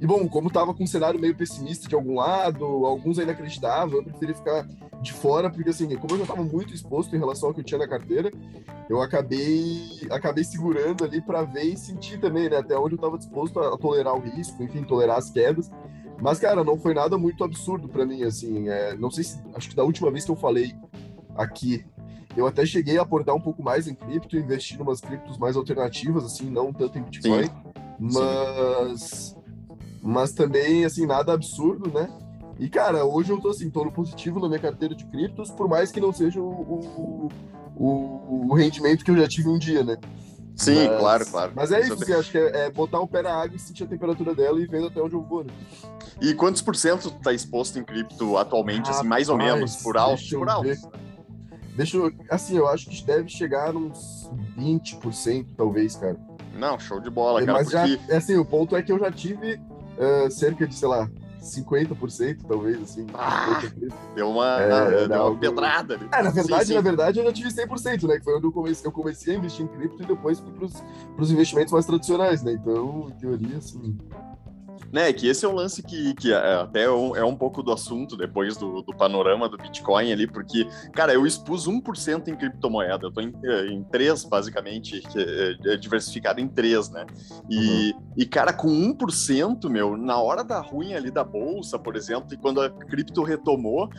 e 0.00 0.06
bom, 0.06 0.28
como 0.28 0.50
tava 0.50 0.74
com 0.74 0.84
um 0.84 0.86
cenário 0.86 1.18
meio 1.18 1.34
pessimista 1.34 1.88
de 1.88 1.94
algum 1.94 2.16
lado, 2.16 2.64
alguns 2.64 3.18
ainda 3.18 3.32
acreditavam, 3.32 3.96
eu 3.96 4.04
preferi 4.04 4.34
ficar 4.34 4.66
de 5.00 5.12
fora, 5.12 5.50
porque 5.50 5.70
assim, 5.70 5.94
como 5.96 6.14
eu 6.14 6.18
já 6.18 6.24
estava 6.24 6.42
muito 6.42 6.74
exposto 6.74 7.14
em 7.14 7.18
relação 7.18 7.48
ao 7.48 7.54
que 7.54 7.60
eu 7.60 7.64
tinha 7.64 7.78
na 7.78 7.88
carteira, 7.88 8.30
eu 8.88 9.00
acabei 9.00 10.06
acabei 10.10 10.44
segurando 10.44 11.04
ali 11.04 11.20
para 11.20 11.42
ver 11.42 11.64
e 11.64 11.76
sentir 11.76 12.18
também, 12.18 12.48
né, 12.48 12.56
até 12.56 12.76
onde 12.76 12.94
eu 12.94 12.96
estava 12.96 13.18
disposto 13.18 13.60
a, 13.60 13.74
a, 13.74 13.78
tolerar 13.78 14.14
o 14.14 14.20
risco, 14.20 14.62
enfim, 14.62 14.82
tolerar 14.82 15.18
as 15.18 15.30
quedas. 15.30 15.70
Mas, 16.20 16.38
cara, 16.38 16.64
não 16.64 16.78
foi 16.78 16.94
nada 16.94 17.18
muito 17.18 17.44
absurdo 17.44 17.88
para 17.88 18.06
mim, 18.06 18.22
assim. 18.22 18.68
É, 18.68 18.96
não 18.96 19.10
sei 19.10 19.24
se. 19.24 19.40
Acho 19.54 19.68
que 19.68 19.76
da 19.76 19.84
última 19.84 20.10
vez 20.10 20.24
que 20.24 20.30
eu 20.30 20.36
falei 20.36 20.74
aqui, 21.36 21.84
eu 22.36 22.46
até 22.46 22.64
cheguei 22.64 22.98
a 22.98 23.02
aportar 23.02 23.34
um 23.34 23.40
pouco 23.40 23.62
mais 23.62 23.86
em 23.86 23.94
cripto, 23.94 24.36
investir 24.36 24.78
em 24.78 24.82
umas 24.82 25.00
criptos 25.00 25.38
mais 25.38 25.56
alternativas, 25.56 26.24
assim, 26.24 26.48
não 26.50 26.72
tanto 26.72 26.98
em 26.98 27.02
Bitcoin. 27.02 27.44
Sim. 27.44 27.50
Mas. 27.98 29.00
Sim. 29.00 29.44
Mas 30.06 30.32
também, 30.32 30.84
assim, 30.84 31.06
nada 31.06 31.32
absurdo, 31.32 31.90
né? 31.90 32.10
E, 32.58 32.68
cara, 32.68 33.04
hoje 33.04 33.30
eu 33.30 33.40
tô 33.40 33.48
assim, 33.48 33.70
tô 33.70 33.84
no 33.84 33.90
positivo 33.90 34.38
na 34.38 34.48
minha 34.48 34.60
carteira 34.60 34.94
de 34.94 35.04
criptos, 35.06 35.50
por 35.50 35.66
mais 35.66 35.90
que 35.90 35.98
não 35.98 36.12
seja 36.12 36.40
o, 36.40 37.28
o, 37.76 38.48
o 38.50 38.54
rendimento 38.54 39.04
que 39.04 39.10
eu 39.10 39.16
já 39.16 39.26
tive 39.26 39.48
um 39.48 39.58
dia, 39.58 39.82
né? 39.82 39.96
Sim, 40.56 40.88
mas, 40.88 40.98
claro, 40.98 41.26
claro. 41.26 41.52
Mas 41.54 41.72
é 41.72 41.80
isso, 41.80 41.94
assim, 41.94 42.12
acho 42.12 42.30
que 42.30 42.38
é, 42.38 42.66
é, 42.66 42.70
botar 42.70 43.00
o 43.00 43.08
pé 43.08 43.22
na 43.22 43.32
água 43.32 43.56
e 43.56 43.58
sentir 43.58 43.84
a 43.84 43.86
temperatura 43.86 44.34
dela 44.34 44.60
e 44.60 44.66
vendo 44.66 44.86
até 44.86 45.00
onde 45.00 45.14
eu 45.14 45.22
vou, 45.22 45.42
né? 45.42 45.52
E 46.20 46.32
quantos 46.34 46.62
por 46.62 46.76
cento 46.76 47.10
tá 47.10 47.32
exposto 47.32 47.78
em 47.78 47.84
cripto 47.84 48.36
atualmente, 48.36 48.88
ah, 48.88 48.92
assim, 48.92 49.06
mais 49.06 49.28
ou 49.28 49.36
menos, 49.36 49.76
por 49.76 49.96
alto? 49.96 50.22
Por 50.30 50.48
alto. 50.48 50.68
Deixa 51.76 51.96
eu, 51.96 52.12
assim, 52.30 52.56
eu 52.56 52.68
acho 52.68 52.88
que 52.88 53.04
deve 53.04 53.28
chegar 53.28 53.74
uns 53.74 54.30
20%, 54.56 55.46
talvez, 55.56 55.96
cara. 55.96 56.16
Não, 56.54 56.78
show 56.78 57.00
de 57.00 57.10
bola, 57.10 57.40
cara. 57.40 57.52
Mas 57.52 57.70
porque... 57.70 57.98
já, 58.08 58.16
assim, 58.16 58.36
o 58.36 58.44
ponto 58.44 58.76
é 58.76 58.82
que 58.82 58.92
eu 58.92 58.98
já 58.98 59.10
tive 59.10 59.54
uh, 59.54 60.30
cerca 60.30 60.68
de, 60.68 60.74
sei 60.74 60.86
lá, 60.86 61.10
50%, 61.44 62.38
talvez, 62.48 62.82
assim. 62.82 63.06
Ah, 63.14 63.62
deu 64.14 64.30
uma, 64.30 64.60
é, 64.60 65.06
deu 65.06 65.26
uma 65.26 65.38
pedrada 65.38 65.94
ali. 65.94 66.08
É, 66.10 66.22
na 66.22 66.30
verdade, 66.30 66.62
sim, 66.62 66.68
sim. 66.68 66.74
na 66.74 66.80
verdade, 66.80 67.18
eu 67.18 67.24
já 67.24 67.32
tive 67.32 67.48
100%, 67.50 68.08
né? 68.08 68.18
Que 68.18 68.24
foi 68.24 68.36
onde 68.36 68.46
eu 68.46 68.52
comecei, 68.52 68.86
eu 68.86 68.92
comecei 68.92 69.34
a 69.34 69.38
investir 69.38 69.64
em 69.64 69.68
cripto 69.68 70.02
e 70.02 70.06
depois 70.06 70.40
fui 70.40 70.52
pros, 70.52 70.82
pros 71.14 71.30
investimentos 71.30 71.72
mais 71.72 71.86
tradicionais, 71.86 72.42
né? 72.42 72.52
Então, 72.52 73.08
em 73.10 73.18
teoria, 73.18 73.58
assim, 73.58 73.96
né, 74.94 75.12
que 75.12 75.26
esse 75.26 75.44
é 75.44 75.48
um 75.48 75.54
lance 75.54 75.82
que, 75.82 76.14
que 76.14 76.32
é, 76.32 76.54
até 76.54 76.84
é 76.84 76.90
um, 76.90 77.16
é 77.16 77.24
um 77.24 77.34
pouco 77.34 77.64
do 77.64 77.72
assunto 77.72 78.16
depois 78.16 78.56
do, 78.56 78.80
do, 78.80 78.94
panorama 78.96 79.48
do 79.48 79.56
Bitcoin 79.56 80.12
ali, 80.12 80.24
porque, 80.24 80.68
cara, 80.92 81.12
eu 81.12 81.26
expus 81.26 81.66
1% 81.66 82.28
em 82.28 82.36
criptomoeda, 82.36 83.06
eu 83.06 83.10
tô 83.10 83.20
em, 83.20 83.32
eh, 83.42 83.66
em 83.72 83.82
três, 83.82 84.22
basicamente, 84.22 85.02
é, 85.16 85.72
é 85.72 85.76
diversificado 85.76 86.40
em 86.40 86.46
três, 86.46 86.90
né? 86.90 87.04
E, 87.50 87.92
uhum. 87.92 88.02
e, 88.16 88.24
cara, 88.24 88.52
com 88.52 88.68
1%, 88.68 89.68
meu, 89.68 89.96
na 89.96 90.16
hora 90.16 90.44
da 90.44 90.60
ruim 90.60 90.94
ali 90.94 91.10
da 91.10 91.24
bolsa, 91.24 91.76
por 91.76 91.96
exemplo, 91.96 92.32
e 92.32 92.36
quando 92.36 92.60
a 92.60 92.70
cripto 92.70 93.24
retomou, 93.24 93.90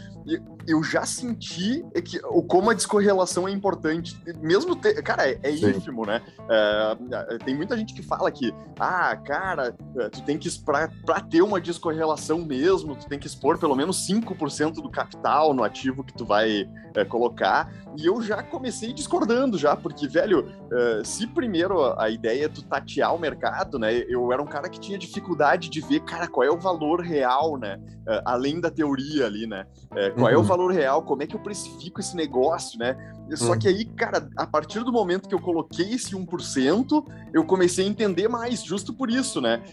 eu 0.65 0.81
já 0.81 1.05
senti 1.05 1.83
que, 2.05 2.19
como 2.47 2.69
a 2.69 2.73
descorrelação 2.73 3.45
é 3.49 3.51
importante, 3.51 4.17
mesmo, 4.39 4.77
cara, 5.03 5.29
é, 5.29 5.39
é 5.43 5.51
ínfimo, 5.51 6.05
né? 6.05 6.21
É, 6.49 7.37
tem 7.39 7.53
muita 7.53 7.75
gente 7.75 7.93
que 7.93 8.01
fala 8.01 8.31
que, 8.31 8.53
ah, 8.79 9.13
cara, 9.17 9.75
tu 10.09 10.23
tem 10.23 10.37
que 10.37 10.47
esperar 10.47 10.84
para 11.05 11.21
ter 11.21 11.41
uma 11.41 11.59
descorrelação 11.59 12.39
mesmo, 12.39 12.95
tu 12.95 13.07
tem 13.07 13.19
que 13.19 13.27
expor 13.27 13.57
pelo 13.57 13.75
menos 13.75 14.07
5% 14.07 14.75
do 14.75 14.89
capital 14.89 15.53
no 15.53 15.63
ativo 15.63 16.03
que 16.03 16.13
tu 16.13 16.25
vai 16.25 16.67
é, 16.95 17.05
colocar. 17.05 17.71
E 17.97 18.05
eu 18.05 18.21
já 18.21 18.41
comecei 18.43 18.93
discordando 18.93 19.57
já, 19.57 19.75
porque, 19.75 20.07
velho, 20.07 20.47
uh, 20.47 21.05
se 21.05 21.27
primeiro 21.27 21.97
a 21.99 22.09
ideia 22.09 22.45
é 22.45 22.49
tu 22.49 22.61
tatear 22.61 23.15
o 23.15 23.19
mercado, 23.19 23.79
né? 23.79 23.93
Eu 24.07 24.31
era 24.33 24.41
um 24.41 24.45
cara 24.45 24.67
que 24.69 24.79
tinha 24.79 24.97
dificuldade 24.97 25.69
de 25.69 25.81
ver, 25.81 26.01
cara, 26.01 26.27
qual 26.27 26.45
é 26.45 26.51
o 26.51 26.57
valor 26.57 27.01
real, 27.01 27.57
né? 27.57 27.79
Uh, 28.07 28.21
além 28.25 28.59
da 28.59 28.69
teoria 28.69 29.25
ali, 29.25 29.47
né? 29.47 29.65
Uh, 29.91 30.13
qual 30.15 30.27
uhum. 30.27 30.33
é 30.33 30.35
o 30.35 30.39
uhum. 30.39 30.45
valor 30.45 30.71
real? 30.71 31.03
Como 31.03 31.23
é 31.23 31.27
que 31.27 31.35
eu 31.35 31.39
precifico 31.39 31.99
esse 31.99 32.15
negócio, 32.15 32.77
né? 32.77 32.95
Só 33.35 33.53
uhum. 33.53 33.59
que 33.59 33.67
aí, 33.67 33.85
cara, 33.85 34.29
a 34.37 34.45
partir 34.45 34.83
do 34.83 34.91
momento 34.91 35.27
que 35.27 35.33
eu 35.33 35.41
coloquei 35.41 35.93
esse 35.93 36.15
1%, 36.15 37.05
eu 37.33 37.43
comecei 37.43 37.85
a 37.85 37.89
entender 37.89 38.27
mais, 38.27 38.63
justo 38.63 38.93
por 38.93 39.09
isso, 39.09 39.41
né? 39.41 39.63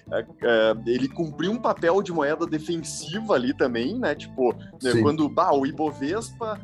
ele 0.86 1.01
cumpriu 1.08 1.52
um 1.52 1.58
papel 1.58 2.02
de 2.02 2.12
moeda 2.12 2.46
defensiva 2.46 3.34
ali 3.34 3.54
também, 3.54 3.98
né? 3.98 4.14
Tipo, 4.14 4.54
Sim. 4.80 5.02
quando 5.02 5.28
bah, 5.28 5.52
o 5.52 5.66
Ibovespa 5.66 6.60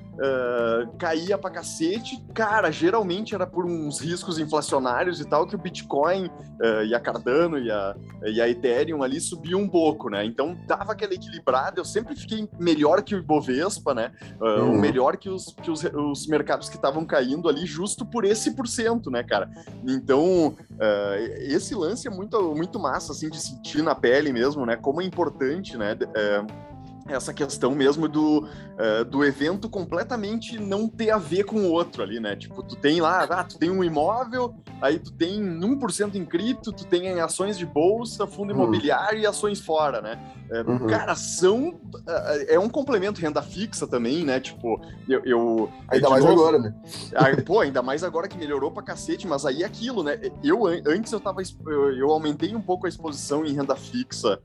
caía 0.99 1.39
pra 1.39 1.49
cacete, 1.49 2.21
cara, 2.35 2.73
geralmente 2.73 3.35
era 3.35 3.47
por 3.47 3.65
uns 3.65 4.01
riscos 4.01 4.39
inflacionários 4.39 5.21
e 5.21 5.25
tal, 5.25 5.47
que 5.47 5.55
o 5.55 5.59
Bitcoin 5.59 6.27
uh, 6.27 6.85
e 6.85 6.95
a 6.95 6.99
Cardano 6.99 7.57
e 7.57 7.71
a, 7.71 7.97
e 8.27 8.41
a 8.41 8.49
Ethereum 8.49 9.03
ali 9.03 9.21
subiam 9.21 9.61
um 9.61 9.69
pouco, 9.69 10.11
né? 10.11 10.25
Então 10.25 10.59
dava 10.67 10.93
aquela 10.93 11.15
equilibrada, 11.15 11.81
eu 11.81 11.85
sempre 11.85 12.17
fiquei 12.17 12.49
melhor 12.59 13.03
que 13.03 13.15
o 13.15 13.19
Ibovespa, 13.19 13.95
né? 13.95 14.13
Uh, 14.41 14.63
uhum. 14.63 14.81
Melhor 14.81 15.17
que 15.17 15.29
os, 15.29 15.55
que 15.63 15.71
os, 15.71 15.85
os 15.85 16.27
mercados 16.27 16.69
que 16.69 16.77
estavam 16.77 17.05
caindo 17.05 17.49
ali, 17.49 17.65
justo 17.65 18.05
por 18.05 18.25
esse 18.25 18.57
porcento, 18.57 19.11
né, 19.11 19.23
cara? 19.23 19.49
Então, 19.87 20.49
uh, 20.49 21.15
esse 21.41 21.75
lance 21.75 22.09
é 22.09 22.11
muito, 22.11 22.55
muito 22.55 22.79
massa, 22.81 23.13
assim, 23.13 23.31
de 23.31 23.41
sentir 23.41 23.83
na 23.83 23.95
pele 23.95 24.18
mesmo, 24.33 24.67
né? 24.67 24.77
Como 24.77 25.01
é 25.01 25.05
importante, 25.05 25.77
né? 25.77 25.97
Essa 27.09 27.33
questão 27.33 27.75
mesmo 27.75 28.09
do, 28.09 28.41
uh, 28.41 29.05
do 29.05 29.25
evento 29.25 29.69
completamente 29.69 30.59
não 30.59 30.89
ter 30.89 31.11
a 31.11 31.19
ver 31.19 31.45
com 31.45 31.57
o 31.61 31.71
outro 31.71 32.03
ali, 32.03 32.21
né? 32.21 32.37
Tipo, 32.37 32.63
tu 32.63 32.77
tem 32.77 33.01
lá, 33.01 33.25
ah, 33.25 33.45
tu 33.45 33.59
tem 33.59 33.71
um 33.71 33.83
imóvel, 33.83 34.55
aí 34.81 34.99
tu 34.99 35.13
tem 35.13 35.41
1% 35.41 36.15
em 36.15 36.25
cripto, 36.25 36.73
tu 36.73 36.85
tem 36.85 37.21
ações 37.21 37.59
de 37.59 37.67
bolsa, 37.67 38.27
fundo 38.27 38.53
uhum. 38.53 38.63
imobiliário 38.63 39.19
e 39.19 39.27
ações 39.27 39.61
fora, 39.61 40.01
né? 40.01 40.19
É, 40.51 40.63
uhum. 40.63 40.87
Cara, 40.87 41.15
são. 41.15 41.69
Uh, 41.69 42.45
é 42.49 42.59
um 42.59 42.69
complemento 42.69 43.21
renda 43.21 43.43
fixa 43.43 43.87
também, 43.87 44.25
né? 44.25 44.41
Tipo, 44.41 44.81
eu. 45.09 45.21
eu 45.25 45.73
ainda 45.89 46.09
mais 46.09 46.25
novo, 46.25 46.41
agora, 46.41 46.59
né? 46.59 46.75
Ah, 47.15 47.27
pô, 47.45 47.61
ainda 47.61 47.83
mais 47.83 48.03
agora 48.03 48.29
que 48.29 48.39
melhorou 48.39 48.71
pra 48.71 48.83
cacete, 48.83 49.27
mas 49.27 49.45
aí 49.45 49.63
é 49.63 49.67
aquilo, 49.67 50.03
né? 50.03 50.19
Eu 50.43 50.67
antes 50.67 51.13
eu 51.13 51.21
tava. 51.21 51.43
Eu, 51.67 51.93
eu 51.95 52.11
aumentei 52.11 52.55
um 52.55 52.63
pouco 52.63 52.87
a 52.87 52.89
exposição 52.89 53.45
em 53.45 53.53
renda 53.53 53.77
fixa 53.77 54.41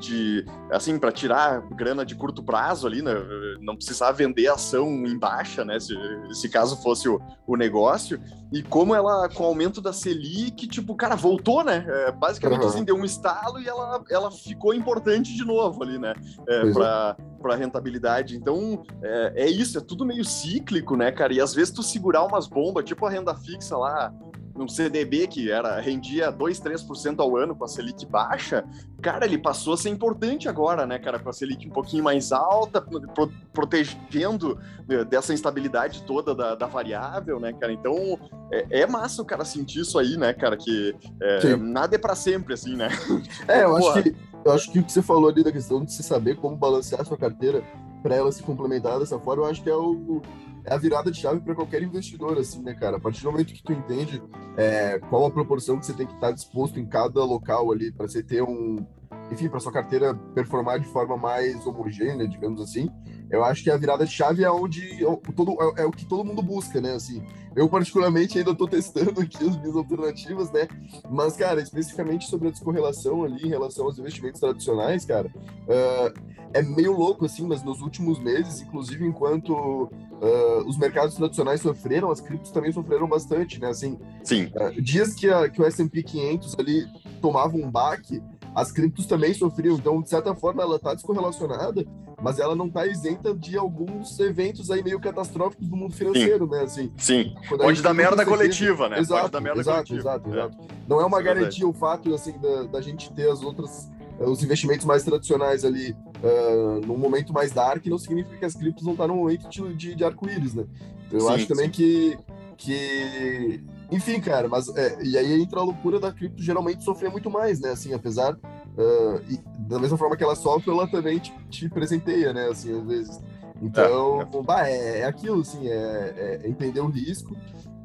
de. 0.00 0.44
Assim, 0.70 0.98
para 0.98 1.12
tirar 1.12 1.62
grana 1.72 2.04
de 2.04 2.14
curto 2.14 2.42
prazo 2.42 2.86
ali, 2.86 3.02
né? 3.02 3.12
Não 3.60 3.76
precisar 3.76 4.12
vender 4.12 4.48
ação 4.48 4.88
em 5.06 5.18
baixa, 5.18 5.64
né? 5.64 5.78
Se, 5.78 5.94
se 6.32 6.48
caso 6.48 6.76
fosse 6.82 7.08
o, 7.08 7.20
o 7.46 7.56
negócio. 7.56 8.20
E 8.52 8.62
como 8.62 8.94
ela, 8.94 9.28
com 9.28 9.42
o 9.42 9.46
aumento 9.46 9.80
da 9.80 9.92
Selic, 9.92 10.66
tipo, 10.68 10.94
cara, 10.94 11.16
voltou, 11.16 11.64
né? 11.64 11.84
É, 11.88 12.12
basicamente, 12.12 12.62
uhum. 12.62 12.68
assim, 12.68 12.84
deu 12.84 12.96
um 12.96 13.04
estalo 13.04 13.60
e 13.60 13.66
ela, 13.66 14.04
ela 14.10 14.30
ficou 14.30 14.72
importante 14.74 15.34
de 15.34 15.44
novo 15.44 15.82
ali, 15.82 15.98
né? 15.98 16.14
É, 16.48 16.70
para 16.72 17.16
para 17.44 17.56
rentabilidade. 17.56 18.36
Então, 18.38 18.82
é, 19.02 19.44
é, 19.44 19.50
isso, 19.50 19.76
é 19.76 19.80
tudo 19.82 20.06
meio 20.06 20.24
cíclico, 20.24 20.96
né, 20.96 21.12
cara? 21.12 21.34
E 21.34 21.42
às 21.42 21.52
vezes 21.52 21.74
tu 21.74 21.82
segurar 21.82 22.24
umas 22.24 22.46
bombas, 22.46 22.86
tipo 22.86 23.04
a 23.04 23.10
renda 23.10 23.34
fixa 23.34 23.76
lá, 23.76 24.10
um 24.56 24.68
CDB 24.68 25.26
que 25.26 25.50
era 25.50 25.80
rendia 25.80 26.30
2, 26.30 26.60
3% 26.60 27.18
ao 27.18 27.36
ano 27.36 27.56
com 27.56 27.64
a 27.64 27.68
Selic 27.68 28.06
baixa, 28.06 28.64
cara, 29.02 29.24
ele 29.24 29.36
passou 29.36 29.74
a 29.74 29.76
ser 29.76 29.90
importante 29.90 30.48
agora, 30.48 30.86
né, 30.86 30.98
cara, 30.98 31.18
com 31.18 31.28
a 31.28 31.32
Selic 31.32 31.66
um 31.66 31.72
pouquinho 31.72 32.04
mais 32.04 32.30
alta, 32.30 32.80
pro, 32.80 33.32
protegendo 33.52 34.58
né, 34.88 35.04
dessa 35.04 35.34
instabilidade 35.34 36.02
toda 36.04 36.34
da, 36.34 36.54
da, 36.54 36.66
variável, 36.66 37.40
né, 37.40 37.52
cara? 37.52 37.72
Então, 37.72 38.18
é, 38.50 38.80
é, 38.82 38.86
massa 38.86 39.22
o 39.22 39.24
cara 39.24 39.44
sentir 39.44 39.80
isso 39.80 39.98
aí, 39.98 40.16
né, 40.16 40.32
cara, 40.32 40.56
que 40.56 40.94
é, 41.20 41.56
nada 41.56 41.96
é 41.96 41.98
para 41.98 42.14
sempre, 42.14 42.54
assim, 42.54 42.76
né? 42.76 42.88
É, 43.48 43.64
eu 43.64 43.76
acho, 43.76 44.02
que, 44.02 44.16
eu 44.44 44.52
acho 44.52 44.72
que 44.72 44.78
o 44.78 44.84
que 44.84 44.92
você 44.92 45.02
falou 45.02 45.28
ali 45.28 45.42
da 45.42 45.52
questão 45.52 45.84
de 45.84 45.92
se 45.92 46.02
saber 46.02 46.36
como 46.36 46.56
balancear 46.56 47.00
a 47.00 47.04
sua 47.04 47.16
carteira 47.16 47.62
para 48.02 48.14
ela 48.14 48.30
se 48.30 48.42
complementar 48.42 48.98
dessa 48.98 49.18
forma, 49.18 49.44
eu 49.44 49.50
acho 49.50 49.62
que 49.62 49.70
é 49.70 49.74
o, 49.74 50.22
é 50.64 50.74
a 50.74 50.78
virada 50.78 51.10
de 51.10 51.20
chave 51.20 51.40
para 51.40 51.54
qualquer 51.54 51.82
investidor, 51.82 52.38
assim, 52.38 52.62
né, 52.62 52.74
cara? 52.74 52.96
A 52.96 53.00
partir 53.00 53.22
do 53.22 53.30
momento 53.30 53.52
que 53.52 53.62
tu 53.62 53.72
entende 53.72 54.22
é, 54.56 54.98
qual 55.10 55.26
a 55.26 55.30
proporção 55.30 55.78
que 55.78 55.86
você 55.86 55.92
tem 55.92 56.06
que 56.06 56.14
estar 56.14 56.32
disposto 56.32 56.80
em 56.80 56.86
cada 56.86 57.22
local 57.24 57.70
ali 57.70 57.92
para 57.92 58.08
você 58.08 58.22
ter 58.22 58.42
um, 58.42 58.84
enfim, 59.30 59.48
para 59.48 59.60
sua 59.60 59.72
carteira 59.72 60.14
performar 60.34 60.80
de 60.80 60.86
forma 60.86 61.16
mais 61.16 61.66
homogênea, 61.66 62.26
digamos 62.26 62.60
assim, 62.60 62.88
eu 63.34 63.44
acho 63.44 63.64
que 63.64 63.70
a 63.70 63.76
virada 63.76 64.06
de 64.06 64.12
chave 64.12 64.44
é 64.44 64.50
onde 64.50 65.04
é, 65.04 65.18
todo, 65.34 65.56
é, 65.60 65.82
é 65.82 65.84
o 65.84 65.90
que 65.90 66.06
todo 66.06 66.24
mundo 66.24 66.40
busca, 66.40 66.80
né? 66.80 66.94
Assim, 66.94 67.22
eu 67.56 67.68
particularmente 67.68 68.38
ainda 68.38 68.52
estou 68.52 68.68
testando 68.68 69.18
aqui 69.20 69.44
as 69.46 69.56
minhas 69.56 69.76
alternativas, 69.76 70.50
né? 70.52 70.68
Mas, 71.10 71.36
cara, 71.36 71.60
especificamente 71.60 72.28
sobre 72.28 72.48
a 72.48 72.50
descorrelação 72.50 73.24
ali 73.24 73.44
em 73.44 73.48
relação 73.48 73.86
aos 73.86 73.98
investimentos 73.98 74.40
tradicionais, 74.40 75.04
cara, 75.04 75.28
uh, 75.28 76.34
é 76.52 76.62
meio 76.62 76.92
louco, 76.92 77.24
assim, 77.24 77.46
mas 77.46 77.64
nos 77.64 77.80
últimos 77.80 78.18
meses, 78.20 78.62
inclusive 78.62 79.04
enquanto 79.04 79.52
uh, 79.52 80.68
os 80.68 80.78
mercados 80.78 81.16
tradicionais 81.16 81.60
sofreram, 81.60 82.10
as 82.10 82.20
criptos 82.20 82.52
também 82.52 82.70
sofreram 82.70 83.08
bastante, 83.08 83.60
né? 83.60 83.68
Assim, 83.68 83.98
Sim. 84.22 84.50
Uh, 84.54 84.80
dias 84.80 85.14
que, 85.14 85.28
a, 85.28 85.48
que 85.48 85.60
o 85.60 85.64
S&P 85.64 86.02
500 86.02 86.56
ali 86.58 86.86
tomava 87.20 87.56
um 87.56 87.68
baque, 87.68 88.22
as 88.54 88.70
criptos 88.70 89.06
também 89.06 89.34
sofriam. 89.34 89.76
Então, 89.76 90.00
de 90.00 90.08
certa 90.08 90.34
forma, 90.34 90.62
ela 90.62 90.76
está 90.76 90.94
descorrelacionada, 90.94 91.84
mas 92.22 92.38
ela 92.38 92.54
não 92.54 92.66
está 92.66 92.86
isenta 92.86 93.34
de 93.34 93.58
alguns 93.58 94.18
eventos 94.20 94.70
aí 94.70 94.82
meio 94.82 95.00
catastróficos 95.00 95.66
do 95.66 95.76
mundo 95.76 95.94
financeiro, 95.94 96.44
Sim. 96.44 96.50
né? 96.50 96.60
Assim, 96.62 96.92
Sim. 96.96 97.34
Pode 97.48 97.82
dar 97.82 97.92
merda 97.92 98.24
coletiva, 98.24 98.88
né? 98.88 98.98
Exato, 99.00 99.22
Pode 99.22 99.32
dar 99.32 99.40
merda 99.40 99.60
exato, 99.60 99.88
coletiva. 99.88 100.00
exato, 100.00 100.28
é. 100.28 100.32
exato. 100.32 100.56
Não 100.88 101.00
é 101.00 101.04
uma 101.04 101.20
é 101.20 101.22
garantia 101.22 101.66
o 101.66 101.72
fato 101.72 102.14
assim 102.14 102.38
da, 102.38 102.64
da 102.64 102.80
gente 102.80 103.12
ter 103.12 103.28
as 103.28 103.42
outras 103.42 103.90
eh, 104.18 104.24
os 104.24 104.42
investimentos 104.42 104.84
mais 104.84 105.02
tradicionais 105.02 105.64
ali 105.64 105.92
uh, 106.22 106.86
num 106.86 106.96
momento 106.96 107.32
mais 107.32 107.50
dark 107.50 107.84
não 107.86 107.98
significa 107.98 108.36
que 108.36 108.44
as 108.44 108.54
criptos 108.54 108.84
não 108.84 108.92
estão 108.92 109.08
tá 109.08 109.12
no 109.12 109.18
momento 109.18 109.48
de, 109.48 109.74
de, 109.74 109.94
de 109.94 110.04
arco-íris, 110.04 110.54
né? 110.54 110.64
Então, 111.06 111.18
eu 111.18 111.26
sim, 111.26 111.34
acho 111.34 111.46
também 111.48 111.70
que, 111.70 112.16
que 112.56 113.60
enfim, 113.90 114.20
cara, 114.20 114.48
mas 114.48 114.68
é, 114.76 115.02
e 115.02 115.16
aí 115.16 115.40
entra 115.40 115.60
a 115.60 115.64
loucura 115.64 116.00
da 116.00 116.12
cripto 116.12 116.42
geralmente 116.42 116.82
sofrer 116.82 117.10
muito 117.10 117.30
mais, 117.30 117.60
né? 117.60 117.70
Assim, 117.70 117.92
apesar 117.92 118.34
uh, 118.34 119.20
e, 119.28 119.38
da 119.60 119.78
mesma 119.78 119.96
forma 119.96 120.16
que 120.16 120.24
ela 120.24 120.36
sofre, 120.36 120.70
ela 120.70 120.86
também 120.88 121.18
te, 121.18 121.32
te 121.50 121.68
presenteia, 121.68 122.32
né? 122.32 122.48
Assim, 122.48 122.78
às 122.78 122.86
vezes. 122.86 123.20
Então, 123.62 124.20
é, 124.20 124.42
Bah, 124.42 124.68
é, 124.68 125.00
é, 125.00 125.04
aquilo, 125.04 125.40
assim, 125.40 125.68
é, 125.68 126.40
é, 126.44 126.48
entender 126.48 126.80
o 126.80 126.88
risco, 126.88 127.36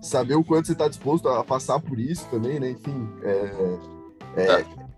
saber 0.01 0.35
o 0.35 0.43
quanto 0.43 0.67
você 0.67 0.73
está 0.73 0.87
disposto 0.87 1.29
a 1.29 1.43
passar 1.43 1.79
por 1.79 1.99
isso 1.99 2.27
também, 2.29 2.59
né? 2.59 2.71
Enfim, 2.71 3.07
é, 3.23 3.77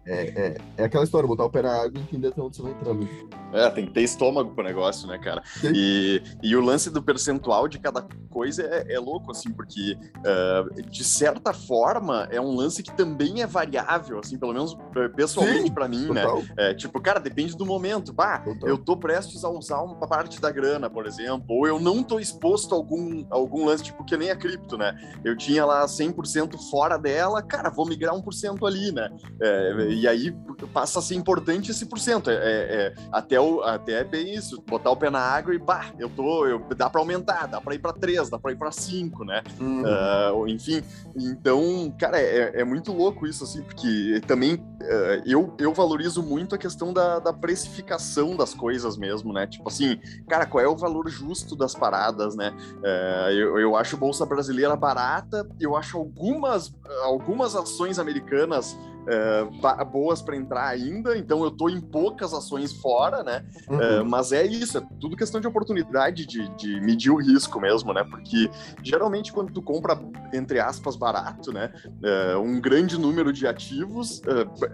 é, 0.06 0.30
é. 0.30 0.58
É, 0.78 0.84
aquela 0.86 1.04
história, 1.04 1.28
botar 1.28 1.46
o 1.46 1.50
pé 1.50 1.62
na 1.62 1.74
água 1.74 1.94
e 1.96 2.02
entender 2.02 2.30
até 2.30 2.42
onde 2.42 2.58
você 2.58 2.64
vai 2.64 2.72
entrando. 2.72 3.08
É, 3.54 3.70
tem 3.70 3.86
que 3.86 3.92
ter 3.92 4.02
estômago 4.02 4.52
pro 4.52 4.64
negócio, 4.64 5.08
né, 5.08 5.18
cara? 5.18 5.44
E, 5.64 6.22
e 6.42 6.56
o 6.56 6.62
lance 6.62 6.90
do 6.90 7.02
percentual 7.04 7.68
de 7.68 7.78
cada 7.78 8.02
coisa 8.30 8.64
é, 8.64 8.94
é 8.94 9.00
louco, 9.00 9.32
assim, 9.32 9.52
porque 9.52 9.98
uh, 10.18 10.82
de 10.90 11.04
certa 11.04 11.54
forma 11.54 12.28
é 12.32 12.40
um 12.40 12.56
lance 12.56 12.82
que 12.82 12.92
também 12.96 13.42
é 13.42 13.48
variável, 13.48 14.20
assim, 14.20 14.38
pelo 14.38 14.54
menos 14.54 14.78
pessoalmente 15.16 15.72
para 15.72 15.88
mim, 15.88 16.08
né? 16.10 16.24
total. 16.24 16.42
né? 16.42 16.54
É, 16.58 16.74
tipo, 16.74 17.00
cara, 17.02 17.20
depende 17.20 17.56
do 17.56 17.66
momento. 17.66 18.14
Bah, 18.14 18.40
total. 18.40 18.70
eu 18.70 18.78
tô 18.78 18.96
prestes 18.98 19.44
a 19.44 19.50
usar 19.50 19.82
uma 19.82 20.08
parte 20.08 20.40
da 20.40 20.50
grana, 20.50 20.90
por 20.90 21.06
exemplo, 21.06 21.46
ou 21.50 21.68
eu 21.68 21.80
não 21.80 22.02
tô 22.04 22.20
exposto 22.20 22.74
a 22.74 22.78
algum, 22.78 23.26
a 23.30 23.36
algum 23.36 23.66
lance, 23.66 23.84
tipo, 23.84 24.04
que 24.04 24.16
nem 24.18 24.32
a 24.32 24.36
cripto, 24.36 24.78
né? 24.78 24.98
Eu 25.24 25.36
tinha 25.38 25.66
lá 25.66 25.86
100% 25.86 26.58
fora 26.70 26.98
dela, 26.98 27.42
cara, 27.42 27.70
vou 27.70 27.86
migrar 27.86 28.16
1% 28.16 28.68
ali, 28.68 28.92
né? 28.92 29.10
É, 29.42 29.91
e 29.94 30.08
aí 30.08 30.34
passa 30.74 31.00
a 31.00 31.02
ser 31.02 31.16
importante 31.16 31.72
esse 31.72 31.86
porcento. 31.86 32.30
É, 32.30 32.36
é, 32.36 32.94
até, 33.12 33.40
o, 33.40 33.62
até 33.62 34.02
é 34.02 34.04
bem 34.04 34.34
isso, 34.34 34.62
botar 34.68 34.92
o 34.92 34.96
pé 34.96 35.10
na 35.10 35.20
água 35.20 35.54
e 35.54 35.60
bah, 35.60 35.92
eu 36.00 36.10
tô, 36.10 36.46
eu, 36.46 36.60
dá 36.76 36.90
para 36.90 37.02
aumentar, 37.02 37.48
dá 37.48 37.60
para 37.60 37.76
ir 37.76 37.80
para 37.80 37.94
3, 37.94 38.30
dá 38.30 38.40
para 38.40 38.52
ir 38.52 38.58
para 38.58 38.72
5, 38.72 39.24
né? 39.26 39.44
Uhum. 39.60 39.84
Uh, 39.84 40.48
enfim, 40.48 40.82
então, 41.16 41.94
cara, 41.98 42.20
é, 42.20 42.62
é, 42.62 42.64
muito 42.64 42.92
louco 42.92 43.28
isso, 43.28 43.44
assim, 43.44 43.62
porque 43.64 44.22
também 44.28 44.56
uh, 44.56 45.24
eu, 45.26 45.56
eu 45.60 45.74
valorizo 45.74 46.24
muito 46.24 46.56
a 46.56 46.58
questão 46.58 46.94
da, 46.94 47.20
da 47.20 47.34
precificação 47.34 48.36
das 48.36 48.54
coisas 48.54 48.98
mesmo, 48.98 49.34
né? 49.34 49.48
Tipo 49.48 49.70
assim, 49.70 50.00
cara, 50.28 50.46
qual 50.46 50.64
é 50.64 50.68
o 50.68 50.76
valor 50.76 51.10
justo 51.10 51.56
das 51.56 51.74
paradas, 51.74 52.36
né? 52.36 52.54
Uh, 52.78 53.32
eu, 53.32 53.60
eu 53.60 53.76
acho 53.76 53.98
Bolsa 53.98 54.26
Brasileira 54.26 54.76
barata, 54.76 55.48
eu 55.60 55.76
acho 55.76 55.98
algumas, 55.98 56.74
algumas 57.04 57.56
ações 57.56 58.00
americanas 58.00 58.78
uh, 59.02 59.86
boas 59.86 60.22
para 60.22 60.36
entrar 60.36 60.68
ainda, 60.68 61.18
então 61.18 61.42
eu 61.44 61.50
estou 61.50 61.70
em 61.70 61.80
poucas 61.80 62.34
ações 62.34 62.74
fora, 62.74 63.24
né? 63.24 63.46
Uhum. 63.70 63.78
Uh, 63.78 64.06
mas 64.06 64.32
é 64.32 64.46
isso, 64.46 64.78
é 64.78 64.82
tudo 65.00 65.16
questão 65.16 65.42
de 65.42 65.48
oportunidade 65.48 66.26
de, 66.26 66.48
de, 66.56 66.82
medir 66.82 67.12
o 67.12 67.18
risco 67.18 67.60
mesmo, 67.60 67.94
né? 67.94 68.04
Porque 68.04 68.50
geralmente 68.84 69.32
quando 69.32 69.52
tu 69.52 69.62
compra, 69.62 70.00
entre 70.34 70.60
aspas, 70.60 70.96
barato, 70.96 71.52
né? 71.52 71.72
Uh, 71.86 72.40
um 72.40 72.60
grande 72.60 72.98
número 72.98 73.34
de 73.34 73.48
ativos, 73.48 74.22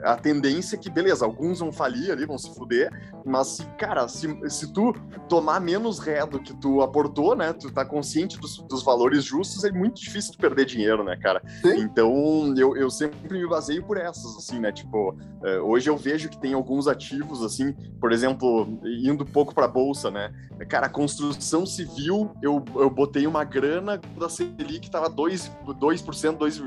a 0.04 0.16
tendência 0.16 0.76
é 0.76 0.80
que, 0.80 0.90
beleza, 0.90 1.26
alguns 1.26 1.60
vão 1.60 1.72
falir 1.72 2.12
ali, 2.12 2.26
vão 2.26 2.38
se 2.38 2.54
fuder, 2.54 2.92
mas, 3.26 3.68
cara, 3.78 4.08
se, 4.08 4.28
se 4.50 4.72
tu 4.72 4.94
tomar 5.28 5.60
menos 5.60 6.00
ré 6.00 6.26
do 6.26 6.40
que 6.40 6.54
tu 6.56 6.82
aportou, 6.82 7.36
né? 7.36 7.54
Tu 7.54 7.72
tá 7.72 7.86
consciente 7.86 8.40
dos, 8.40 8.58
dos 8.58 8.84
valores 8.84 9.24
justos, 9.24 9.64
é 9.64 9.72
muito 9.72 10.02
difícil 10.02 10.34
tu 10.34 10.38
perder 10.38 10.66
dinheiro, 10.66 11.04
né, 11.04 11.18
cara? 11.18 11.42
Sim. 11.62 11.80
Então, 11.82 12.54
eu, 12.58 12.76
eu 12.76 12.90
sempre 12.90 13.38
me 13.38 13.48
baseio 13.48 13.84
por 13.84 13.98
essa 13.98 14.17
assim, 14.26 14.60
né? 14.60 14.72
Tipo, 14.72 15.18
é, 15.44 15.60
hoje 15.60 15.90
eu 15.90 15.98
vejo 15.98 16.30
que 16.30 16.38
tem 16.38 16.54
alguns 16.54 16.88
ativos, 16.88 17.44
assim, 17.44 17.74
por 18.00 18.12
exemplo, 18.12 18.80
indo 18.84 19.24
um 19.24 19.28
pouco 19.28 19.54
para 19.54 19.68
bolsa, 19.68 20.10
né? 20.10 20.34
Cara, 20.68 20.90
construção 20.90 21.66
civil, 21.66 22.32
eu, 22.42 22.64
eu 22.76 22.90
botei 22.90 23.28
uma 23.28 23.44
grana 23.44 24.00
da 24.18 24.30
Selic 24.30 24.90
tava 24.90 25.10
2%, 25.10 25.52
2%, 25.66 26.38
2, 26.38 26.62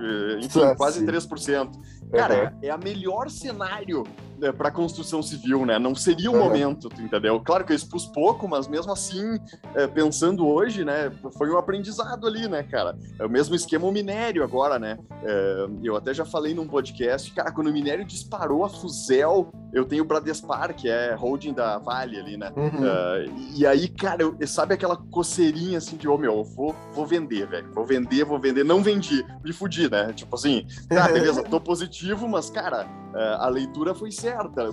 enfim, 0.45 0.63
ah, 0.63 0.75
quase 0.77 1.05
3%. 1.05 1.71
Cara, 2.13 2.53
uhum. 2.53 2.59
é 2.63 2.71
a 2.71 2.79
melhor 2.79 3.31
cenário 3.31 4.05
né, 4.41 4.51
para 4.51 4.71
construção 4.71 5.23
civil, 5.23 5.67
né? 5.67 5.79
Não 5.79 5.95
seria 5.95 6.31
o 6.31 6.35
uhum. 6.35 6.45
momento, 6.45 6.89
entendeu? 6.99 7.39
Claro 7.41 7.65
que 7.65 7.73
eu 7.73 7.77
expus 7.77 8.07
pouco, 8.07 8.49
mas 8.49 8.67
mesmo 8.67 8.91
assim, 8.91 9.39
é, 9.75 9.87
pensando 9.87 10.47
hoje, 10.47 10.85
né, 10.85 11.13
foi 11.37 11.51
um 11.51 11.59
aprendizado 11.59 12.27
ali, 12.27 12.49
né, 12.49 12.63
cara? 12.63 12.97
É 13.19 13.27
o 13.27 13.31
mesmo 13.31 13.55
esquema 13.55 13.87
o 13.87 13.93
minério 13.93 14.43
agora, 14.43 14.79
né? 14.79 14.99
É, 15.23 15.67
eu 15.83 15.95
até 15.95 16.15
já 16.15 16.25
falei 16.25 16.55
num 16.55 16.67
podcast, 16.67 17.31
cara, 17.33 17.53
quando 17.53 17.69
o 17.69 17.73
minério 17.73 18.05
disparou 18.05 18.65
a 18.65 18.69
Fuzel, 18.69 19.53
eu 19.73 19.85
tenho 19.85 20.03
o 20.03 20.07
Bradespar, 20.07 20.75
que 20.75 20.89
é 20.89 21.15
holding 21.15 21.53
da 21.53 21.79
Vale 21.79 22.19
ali, 22.19 22.37
né? 22.37 22.51
Uhum. 22.57 22.67
Uh, 22.67 23.55
e 23.55 23.67
aí, 23.67 23.89
cara, 23.89 24.23
eu, 24.23 24.37
sabe 24.47 24.75
aquela 24.75 24.97
coceirinha 24.97 25.79
assim 25.79 25.97
de, 25.97 26.09
ô 26.09 26.15
oh, 26.15 26.19
meu, 26.19 26.43
vou, 26.43 26.75
vou 26.93 27.07
vender, 27.07 27.47
velho, 27.47 27.71
vou 27.73 27.85
vender, 27.85 28.25
vou 28.25 28.39
vender, 28.39 28.65
não 28.65 28.83
vendi, 28.83 29.25
me 29.45 29.53
fudi, 29.53 29.89
né? 29.91 30.13
Tipo 30.13 30.35
assim, 30.35 30.67
tá, 30.89 31.09
beleza, 31.09 31.43
tô 31.43 31.61
positivo, 31.61 32.00
mas, 32.29 32.51
cara, 32.51 32.87
uh, 32.87 33.43
a 33.43 33.49
leitura 33.49 33.95
foi 33.95 34.11
certa. 34.11 34.73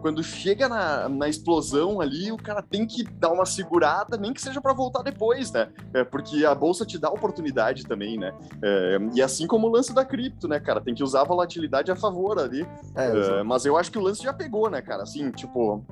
Quando 0.00 0.22
chega 0.22 0.68
na, 0.68 1.08
na 1.08 1.28
explosão 1.28 2.00
ali, 2.00 2.30
o 2.30 2.36
cara 2.36 2.62
tem 2.62 2.86
que 2.86 3.04
dar 3.04 3.32
uma 3.32 3.44
segurada, 3.46 4.16
nem 4.16 4.32
que 4.32 4.40
seja 4.40 4.60
para 4.60 4.72
voltar 4.72 5.02
depois, 5.02 5.50
né? 5.52 5.68
É, 5.92 6.04
porque 6.04 6.44
a 6.44 6.54
bolsa 6.54 6.84
te 6.86 6.98
dá 6.98 7.08
oportunidade 7.08 7.84
também, 7.84 8.18
né? 8.18 8.32
É, 8.62 8.98
e 9.14 9.22
assim 9.22 9.46
como 9.46 9.66
o 9.66 9.70
lance 9.70 9.94
da 9.94 10.04
cripto, 10.04 10.46
né, 10.48 10.60
cara? 10.60 10.80
Tem 10.80 10.94
que 10.94 11.02
usar 11.02 11.22
a 11.22 11.24
volatilidade 11.24 11.90
a 11.90 11.96
favor 11.96 12.38
ali. 12.38 12.66
É, 12.94 13.42
mas 13.42 13.64
eu 13.64 13.76
acho 13.76 13.90
que 13.90 13.98
o 13.98 14.02
lance 14.02 14.22
já 14.22 14.32
pegou, 14.32 14.70
né, 14.70 14.80
cara? 14.80 15.02
Assim, 15.02 15.30
tipo, 15.30 15.84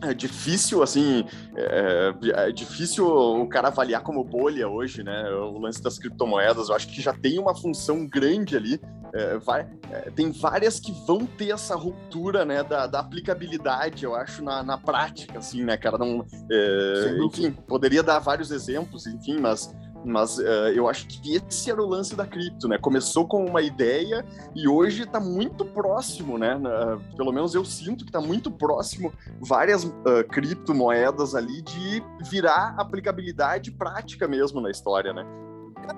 é 0.00 0.14
difícil, 0.14 0.82
assim, 0.82 1.24
é, 1.56 2.14
é, 2.34 2.52
difícil 2.52 3.06
o 3.06 3.46
cara 3.48 3.68
avaliar 3.68 4.02
como 4.02 4.22
bolha 4.22 4.68
hoje, 4.68 5.02
né? 5.02 5.28
O 5.30 5.58
lance 5.58 5.82
das 5.82 5.98
criptomoedas, 5.98 6.68
eu 6.68 6.74
acho 6.74 6.88
que 6.88 7.02
já 7.02 7.12
tem 7.12 7.38
uma 7.38 7.54
função 7.54 8.06
grande 8.06 8.56
ali. 8.56 8.80
É, 9.14 9.38
vai, 9.38 9.68
é, 9.90 10.10
tem 10.10 10.30
várias 10.30 10.78
que 10.78 10.92
vão 11.06 11.26
ter 11.26 11.50
essa 11.50 11.74
ruptura, 11.74 12.44
né, 12.44 12.62
da, 12.62 12.86
da 12.86 13.00
aplicabilidade, 13.00 14.04
eu 14.04 14.14
acho, 14.14 14.42
na, 14.42 14.62
na 14.62 14.76
prática, 14.76 15.38
assim, 15.38 15.64
né, 15.64 15.76
cara? 15.76 15.98
Não, 15.98 16.24
é, 16.50 17.18
enfim, 17.24 17.50
poderia 17.50 18.02
dar 18.02 18.18
vários 18.18 18.50
exemplos, 18.50 19.06
enfim, 19.06 19.38
mas 19.38 19.74
mas 20.04 20.38
uh, 20.38 20.42
eu 20.74 20.88
acho 20.88 21.06
que 21.06 21.36
esse 21.36 21.70
era 21.70 21.82
o 21.82 21.86
lance 21.86 22.14
da 22.14 22.26
cripto, 22.26 22.68
né? 22.68 22.78
Começou 22.78 23.26
com 23.26 23.44
uma 23.44 23.60
ideia 23.60 24.24
e 24.54 24.68
hoje 24.68 25.02
está 25.02 25.20
muito 25.20 25.64
próximo, 25.64 26.38
né? 26.38 26.56
Uh, 26.56 27.16
pelo 27.16 27.32
menos 27.32 27.54
eu 27.54 27.64
sinto 27.64 28.04
que 28.04 28.10
está 28.10 28.20
muito 28.20 28.50
próximo 28.50 29.12
várias 29.40 29.84
uh, 29.84 30.24
criptomoedas 30.30 31.34
ali 31.34 31.62
de 31.62 32.02
virar 32.22 32.74
aplicabilidade 32.78 33.70
prática 33.72 34.28
mesmo 34.28 34.60
na 34.60 34.70
história, 34.70 35.12
né? 35.12 35.26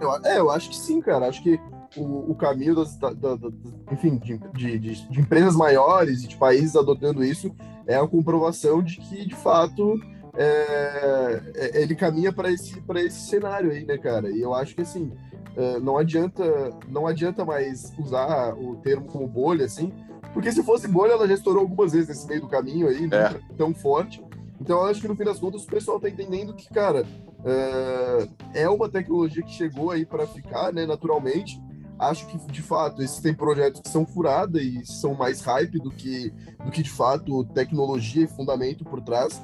Eu, 0.00 0.14
é, 0.24 0.38
eu 0.38 0.50
acho 0.50 0.70
que 0.70 0.76
sim, 0.76 1.00
cara. 1.00 1.28
Acho 1.28 1.42
que 1.42 1.60
o, 1.96 2.30
o 2.30 2.34
caminho 2.34 2.74
das, 2.74 2.96
da, 2.96 3.12
da, 3.12 3.34
da, 3.34 3.48
enfim, 3.90 4.16
de, 4.18 4.38
de, 4.54 4.78
de, 4.78 5.20
empresas 5.20 5.56
maiores 5.56 6.22
e 6.22 6.28
de 6.28 6.36
países 6.36 6.76
adotando 6.76 7.24
isso 7.24 7.54
é 7.86 7.96
a 7.96 8.06
comprovação 8.06 8.82
de 8.82 8.96
que, 8.98 9.26
de 9.26 9.34
fato, 9.34 10.00
é, 10.34 11.42
é 11.54 11.82
ele 11.82 11.94
caminha 11.94 12.32
para 12.32 12.50
esse, 12.50 12.80
esse 12.96 13.28
cenário 13.28 13.72
aí, 13.72 13.84
né, 13.84 13.98
cara? 13.98 14.30
E 14.30 14.40
eu 14.40 14.54
acho 14.54 14.74
que, 14.74 14.82
assim, 14.82 15.12
é, 15.56 15.80
não 15.80 15.98
adianta 15.98 16.70
não 16.88 17.06
adianta 17.06 17.44
mais 17.44 17.92
usar 17.98 18.54
o 18.54 18.76
termo 18.76 19.06
como 19.06 19.26
bolha, 19.26 19.64
assim, 19.64 19.92
porque 20.32 20.52
se 20.52 20.62
fosse 20.62 20.86
bolha, 20.86 21.12
ela 21.12 21.26
já 21.26 21.34
estourou 21.34 21.62
algumas 21.62 21.92
vezes 21.92 22.08
nesse 22.08 22.26
meio 22.26 22.42
do 22.42 22.48
caminho 22.48 22.88
aí, 22.88 23.08
é. 23.12 23.40
tão 23.56 23.74
forte. 23.74 24.22
Então, 24.60 24.78
eu 24.78 24.86
acho 24.86 25.00
que 25.00 25.08
no 25.08 25.16
fim 25.16 25.24
das 25.24 25.38
contas, 25.38 25.64
o 25.64 25.66
pessoal 25.66 25.96
está 25.96 26.08
entendendo 26.08 26.54
que, 26.54 26.68
cara, 26.68 27.04
é, 27.44 28.62
é 28.62 28.68
uma 28.68 28.88
tecnologia 28.88 29.42
que 29.42 29.52
chegou 29.52 29.90
aí 29.90 30.04
para 30.04 30.26
ficar, 30.26 30.72
né, 30.72 30.86
naturalmente. 30.86 31.60
Acho 32.00 32.26
que, 32.28 32.38
de 32.50 32.62
fato, 32.62 33.02
existem 33.02 33.34
projetos 33.34 33.82
que 33.82 33.90
são 33.90 34.06
furada 34.06 34.58
e 34.58 34.86
são 34.86 35.12
mais 35.12 35.42
hype 35.42 35.78
do 35.78 35.90
que, 35.90 36.32
do 36.64 36.70
que, 36.70 36.82
de 36.82 36.88
fato, 36.88 37.44
tecnologia 37.52 38.24
e 38.24 38.26
fundamento 38.26 38.86
por 38.86 39.02
trás. 39.02 39.38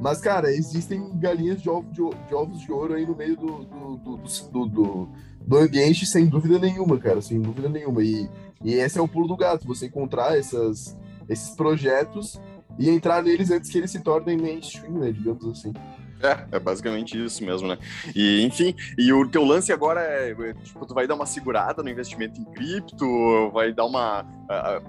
Mas, 0.00 0.18
cara, 0.18 0.50
existem 0.50 1.18
galinhas 1.18 1.60
de, 1.60 1.68
ovo, 1.68 1.86
de, 1.90 2.00
de 2.26 2.34
ovos 2.34 2.60
de 2.60 2.72
ouro 2.72 2.94
aí 2.94 3.04
no 3.04 3.14
meio 3.14 3.36
do, 3.36 3.62
do, 3.62 3.96
do, 3.96 4.66
do, 4.66 5.08
do 5.46 5.56
ambiente, 5.58 6.06
sem 6.06 6.24
dúvida 6.24 6.58
nenhuma, 6.58 6.96
cara, 6.96 7.20
sem 7.20 7.38
dúvida 7.42 7.68
nenhuma. 7.68 8.02
E, 8.02 8.26
e 8.64 8.72
esse 8.72 8.98
é 8.98 9.02
o 9.02 9.08
pulo 9.08 9.28
do 9.28 9.36
gato, 9.36 9.66
você 9.66 9.84
encontrar 9.84 10.38
essas, 10.38 10.96
esses 11.28 11.54
projetos 11.54 12.40
e 12.78 12.88
entrar 12.88 13.22
neles 13.22 13.50
antes 13.50 13.68
que 13.68 13.76
eles 13.76 13.90
se 13.90 14.00
tornem 14.00 14.38
mainstream, 14.38 14.92
né, 14.92 15.12
digamos 15.12 15.44
assim. 15.46 15.74
É, 16.22 16.56
é 16.56 16.58
basicamente 16.58 17.22
isso 17.22 17.44
mesmo, 17.44 17.68
né? 17.68 17.78
E, 18.14 18.42
enfim, 18.42 18.74
e 18.96 19.12
o 19.12 19.28
teu 19.28 19.44
lance 19.44 19.72
agora 19.72 20.00
é, 20.00 20.30
é 20.30 20.54
tipo, 20.54 20.84
tu 20.84 20.94
vai 20.94 21.06
dar 21.06 21.14
uma 21.14 21.26
segurada 21.26 21.82
no 21.82 21.88
investimento 21.88 22.40
em 22.40 22.44
cripto, 22.44 23.50
vai 23.52 23.72
dar 23.72 23.84
uma... 23.84 24.26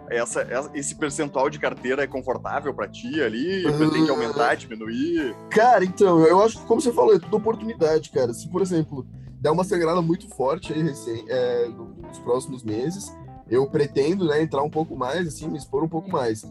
essa, 0.10 0.48
esse 0.74 0.96
percentual 0.96 1.50
de 1.50 1.60
carteira 1.60 2.04
é 2.04 2.08
confortável 2.08 2.74
para 2.74 2.88
ti 2.88 3.22
ali? 3.22 3.66
Uh... 3.66 3.92
Tem 3.92 4.06
que 4.06 4.12
aumentar, 4.12 4.56
diminuir? 4.56 5.36
Cara, 5.50 5.84
então, 5.84 6.26
eu 6.26 6.42
acho 6.44 6.60
que, 6.60 6.66
como 6.66 6.82
você 6.82 6.92
falou, 6.92 7.16
é 7.16 7.20
tudo 7.20 7.38
oportunidade, 7.38 8.10
cara. 8.10 8.34
Se, 8.34 8.48
por 8.50 8.62
exemplo, 8.62 9.06
der 9.40 9.52
uma 9.52 9.64
segurada 9.64 10.02
muito 10.02 10.28
forte 10.30 10.74
aí, 10.74 10.82
recém, 10.82 11.26
é, 11.28 11.68
nos 12.08 12.20
próximos 12.20 12.64
meses, 12.64 13.12
eu 13.50 13.68
pretendo, 13.68 14.26
né, 14.26 14.42
entrar 14.42 14.62
um 14.62 14.70
pouco 14.70 14.96
mais, 14.96 15.28
assim, 15.28 15.48
me 15.48 15.58
expor 15.58 15.84
um 15.84 15.90
pouco 15.90 16.10
mais. 16.10 16.44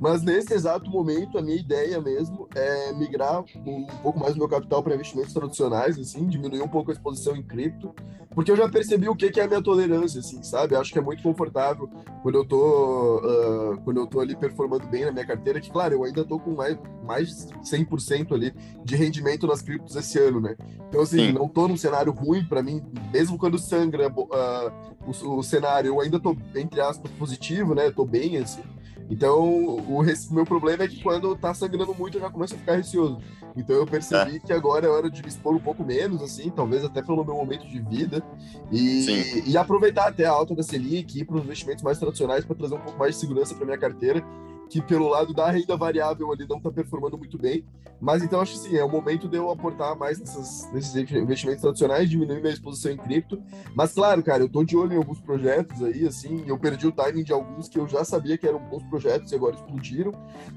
Mas 0.00 0.22
nesse 0.22 0.54
exato 0.54 0.90
momento, 0.90 1.36
a 1.36 1.42
minha 1.42 1.58
ideia 1.58 2.00
mesmo 2.00 2.48
é 2.54 2.90
migrar 2.94 3.44
um 3.66 3.84
pouco 4.02 4.18
mais 4.18 4.32
do 4.32 4.38
meu 4.38 4.48
capital 4.48 4.82
para 4.82 4.94
investimentos 4.94 5.34
tradicionais, 5.34 5.98
assim, 5.98 6.26
diminuir 6.26 6.62
um 6.62 6.68
pouco 6.68 6.90
a 6.90 6.94
exposição 6.94 7.36
em 7.36 7.42
cripto, 7.42 7.94
porque 8.34 8.50
eu 8.50 8.56
já 8.56 8.66
percebi 8.66 9.10
o 9.10 9.14
que, 9.14 9.38
é 9.38 9.44
a 9.44 9.46
minha 9.46 9.60
tolerância, 9.60 10.20
assim, 10.20 10.42
sabe? 10.42 10.74
Acho 10.74 10.90
que 10.90 10.98
é 10.98 11.02
muito 11.02 11.22
confortável 11.22 11.86
quando 12.22 12.36
eu 12.36 12.46
tô, 12.46 13.18
uh, 13.18 13.76
quando 13.84 13.98
eu 13.98 14.06
tô 14.06 14.20
ali 14.20 14.34
performando 14.34 14.86
bem 14.86 15.04
na 15.04 15.12
minha 15.12 15.26
carteira, 15.26 15.60
que, 15.60 15.70
claro, 15.70 15.92
eu 15.92 16.04
ainda 16.04 16.24
tô 16.24 16.38
com 16.38 16.52
mais, 16.52 16.78
mais 17.04 17.46
de 17.46 17.54
100% 17.62 18.32
ali 18.32 18.54
de 18.82 18.96
rendimento 18.96 19.46
nas 19.46 19.60
criptos 19.60 19.96
esse 19.96 20.18
ano, 20.18 20.40
né? 20.40 20.56
Então, 20.88 21.02
assim, 21.02 21.26
Sim. 21.26 21.32
não 21.32 21.46
tô 21.46 21.68
num 21.68 21.76
cenário 21.76 22.10
ruim 22.10 22.42
para 22.42 22.62
mim, 22.62 22.82
mesmo 23.12 23.36
quando 23.36 23.58
sangra 23.58 24.08
uh, 24.08 24.72
o, 25.06 25.38
o 25.38 25.42
cenário, 25.42 25.88
eu 25.88 26.00
ainda 26.00 26.18
tô, 26.18 26.34
entre 26.54 26.80
aspas, 26.80 27.10
positivo, 27.18 27.74
né? 27.74 27.90
Tô 27.90 28.06
bem, 28.06 28.38
assim. 28.38 28.62
Então, 29.10 29.76
o 29.76 30.04
meu 30.30 30.44
problema 30.44 30.84
é 30.84 30.88
que 30.88 31.02
quando 31.02 31.34
tá 31.34 31.52
sangrando 31.52 31.92
muito, 31.94 32.16
eu 32.16 32.20
já 32.20 32.30
começo 32.30 32.54
a 32.54 32.58
ficar 32.58 32.76
receoso. 32.76 33.18
Então, 33.56 33.74
eu 33.74 33.84
percebi 33.84 34.36
é. 34.36 34.38
que 34.38 34.52
agora 34.52 34.86
é 34.86 34.88
hora 34.88 35.10
de 35.10 35.20
me 35.20 35.28
expor 35.28 35.52
um 35.54 35.58
pouco 35.58 35.84
menos, 35.84 36.22
assim, 36.22 36.48
talvez 36.48 36.84
até 36.84 37.02
pelo 37.02 37.24
meu 37.24 37.34
momento 37.34 37.66
de 37.66 37.80
vida, 37.80 38.22
e, 38.70 39.42
e 39.46 39.56
aproveitar 39.56 40.06
até 40.06 40.24
a 40.24 40.30
alta 40.30 40.54
da 40.54 40.62
Selic 40.62 41.18
e 41.18 41.22
ir 41.22 41.24
para 41.24 41.36
os 41.36 41.42
investimentos 41.42 41.82
mais 41.82 41.98
tradicionais 41.98 42.44
para 42.44 42.54
trazer 42.54 42.76
um 42.76 42.80
pouco 42.80 42.98
mais 42.98 43.14
de 43.14 43.20
segurança 43.20 43.52
para 43.54 43.66
minha 43.66 43.78
carteira 43.78 44.24
que 44.70 44.80
pelo 44.80 45.08
lado 45.08 45.34
da 45.34 45.50
renda 45.50 45.76
variável 45.76 46.32
ali 46.32 46.46
não 46.48 46.58
está 46.58 46.70
performando 46.70 47.18
muito 47.18 47.36
bem. 47.36 47.64
Mas 48.00 48.22
então 48.22 48.40
acho 48.40 48.52
que 48.52 48.58
sim, 48.60 48.76
é 48.76 48.84
o 48.84 48.88
momento 48.88 49.28
de 49.28 49.36
eu 49.36 49.50
aportar 49.50 49.94
mais 49.98 50.18
nessas, 50.18 50.72
nesses 50.72 50.94
investimentos 50.94 51.60
tradicionais, 51.60 52.08
diminuir 52.08 52.40
minha 52.40 52.52
exposição 52.52 52.92
em 52.92 52.96
cripto. 52.96 53.42
Mas 53.74 53.92
claro, 53.92 54.22
cara, 54.22 54.42
eu 54.42 54.46
estou 54.46 54.64
de 54.64 54.76
olho 54.76 54.94
em 54.94 54.96
alguns 54.96 55.20
projetos 55.20 55.82
aí, 55.82 56.06
assim, 56.06 56.44
eu 56.46 56.56
perdi 56.56 56.86
o 56.86 56.92
timing 56.92 57.24
de 57.24 57.32
alguns 57.32 57.68
que 57.68 57.78
eu 57.78 57.86
já 57.86 58.04
sabia 58.04 58.38
que 58.38 58.46
eram 58.46 58.60
bons 58.60 58.84
projetos 58.84 59.32
e 59.32 59.34
agora 59.34 59.56
explodiram. 59.56 60.12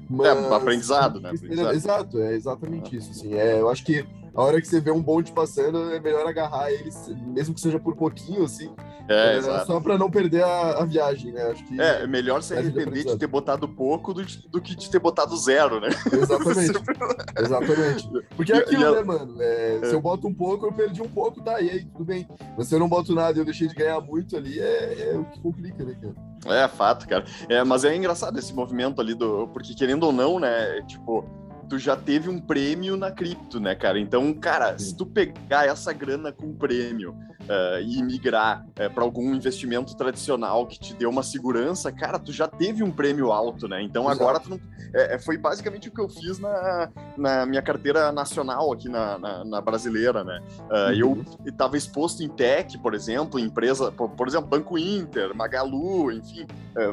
Mas... 0.08 0.38
É, 0.38 0.54
aprendizado, 0.54 1.20
né? 1.20 1.30
Aprendizado. 1.30 1.74
Exato, 1.74 2.20
é 2.20 2.34
exatamente 2.34 2.96
isso. 2.96 3.10
Assim, 3.10 3.34
é, 3.34 3.60
eu 3.60 3.68
acho 3.68 3.84
que 3.84 4.06
a 4.34 4.42
hora 4.42 4.60
que 4.60 4.66
você 4.66 4.80
vê 4.80 4.90
um 4.90 5.02
bonde 5.02 5.32
passando, 5.32 5.92
é 5.92 6.00
melhor 6.00 6.26
agarrar 6.26 6.70
eles, 6.70 7.08
mesmo 7.26 7.54
que 7.54 7.60
seja 7.60 7.78
por 7.78 7.94
pouquinho, 7.94 8.44
assim. 8.44 8.70
É, 9.08 9.36
é 9.36 9.64
só 9.64 9.80
para 9.80 9.98
não 9.98 10.10
perder 10.10 10.42
a, 10.42 10.78
a, 10.78 10.84
viagem, 10.84 11.30
né? 11.30 11.42
Acho 11.42 11.62
que 11.64 11.78
é, 11.78 12.02
é 12.02 12.06
melhor 12.06 12.42
se 12.42 12.54
arrepender 12.54 13.04
de 13.04 13.16
ter 13.18 13.26
botado 13.26 13.68
pouco 13.68 14.14
do, 14.14 14.24
do, 14.50 14.62
que 14.62 14.74
de 14.74 14.90
ter 14.90 14.98
botado 14.98 15.36
zero, 15.36 15.78
né? 15.78 15.88
Exatamente. 16.10 16.72
Exatamente. 17.38 18.08
Porque 18.34 18.52
é 18.52 18.56
aquilo, 18.56 18.82
e, 18.82 18.94
né, 18.94 19.02
mano? 19.02 19.42
É, 19.42 19.76
é, 19.82 19.86
se 19.86 19.94
eu 19.94 20.00
boto 20.00 20.26
um 20.26 20.34
pouco, 20.34 20.66
eu 20.66 20.72
perdi 20.72 21.02
um 21.02 21.08
pouco, 21.08 21.42
tá, 21.42 21.60
e 21.60 21.70
aí, 21.70 21.84
tudo 21.84 22.04
bem. 22.04 22.26
Mas 22.56 22.68
se 22.68 22.74
eu 22.74 22.78
não 22.78 22.88
boto 22.88 23.14
nada 23.14 23.36
e 23.36 23.40
eu 23.40 23.44
deixei 23.44 23.68
de 23.68 23.74
ganhar 23.74 24.00
muito 24.00 24.36
ali, 24.36 24.58
é, 24.58 25.10
é 25.10 25.18
o 25.18 25.24
que 25.26 25.38
complica, 25.40 25.84
né, 25.84 25.94
cara? 26.00 26.64
É, 26.64 26.68
fato, 26.68 27.06
cara. 27.06 27.24
É, 27.48 27.62
mas 27.62 27.84
é 27.84 27.94
engraçado 27.94 28.38
esse 28.38 28.54
movimento 28.54 29.00
ali 29.00 29.14
do. 29.14 29.48
Porque 29.48 29.74
querendo 29.74 30.04
ou 30.04 30.12
não, 30.12 30.40
né? 30.40 30.82
Tipo 30.82 31.24
tu 31.68 31.78
já 31.78 31.96
teve 31.96 32.28
um 32.28 32.38
prêmio 32.40 32.96
na 32.96 33.10
cripto, 33.10 33.58
né, 33.58 33.74
cara? 33.74 33.98
Então, 33.98 34.32
cara, 34.34 34.78
se 34.78 34.96
tu 34.96 35.06
pegar 35.06 35.66
essa 35.66 35.92
grana 35.92 36.32
com 36.32 36.54
prêmio 36.54 37.12
uh, 37.44 37.80
e 37.80 38.02
migrar 38.02 38.64
uh, 38.64 38.72
eh, 38.76 38.88
para 38.88 39.04
algum 39.04 39.34
investimento 39.34 39.96
tradicional 39.96 40.66
que 40.66 40.78
te 40.78 40.94
deu 40.94 41.10
uma 41.10 41.22
segurança, 41.22 41.90
cara, 41.92 42.18
tu 42.18 42.32
já 42.32 42.46
teve 42.48 42.82
um 42.82 42.90
prêmio 42.90 43.32
alto, 43.32 43.68
né? 43.68 43.82
Então 43.82 44.04
Exato. 44.04 44.22
agora 44.22 44.40
tu 44.40 44.50
não... 44.50 44.60
é, 44.94 45.18
foi 45.18 45.36
basicamente 45.36 45.88
o 45.88 45.92
que 45.92 46.00
eu 46.00 46.08
fiz 46.08 46.38
na, 46.38 46.90
na 47.16 47.46
minha 47.46 47.62
carteira 47.62 48.12
nacional 48.12 48.72
aqui 48.72 48.88
na, 48.88 49.18
na, 49.18 49.44
na 49.44 49.60
brasileira, 49.60 50.24
né? 50.24 50.40
Uh, 50.60 51.06
uhum. 51.06 51.24
Eu 51.44 51.50
estava 51.50 51.76
exposto 51.76 52.22
em 52.22 52.28
tech, 52.28 52.78
por 52.78 52.94
exemplo, 52.94 53.38
empresa, 53.38 53.90
por, 53.92 54.10
por 54.10 54.28
exemplo, 54.28 54.48
Banco 54.48 54.78
Inter, 54.78 55.34
Magalu, 55.34 56.12
enfim, 56.12 56.46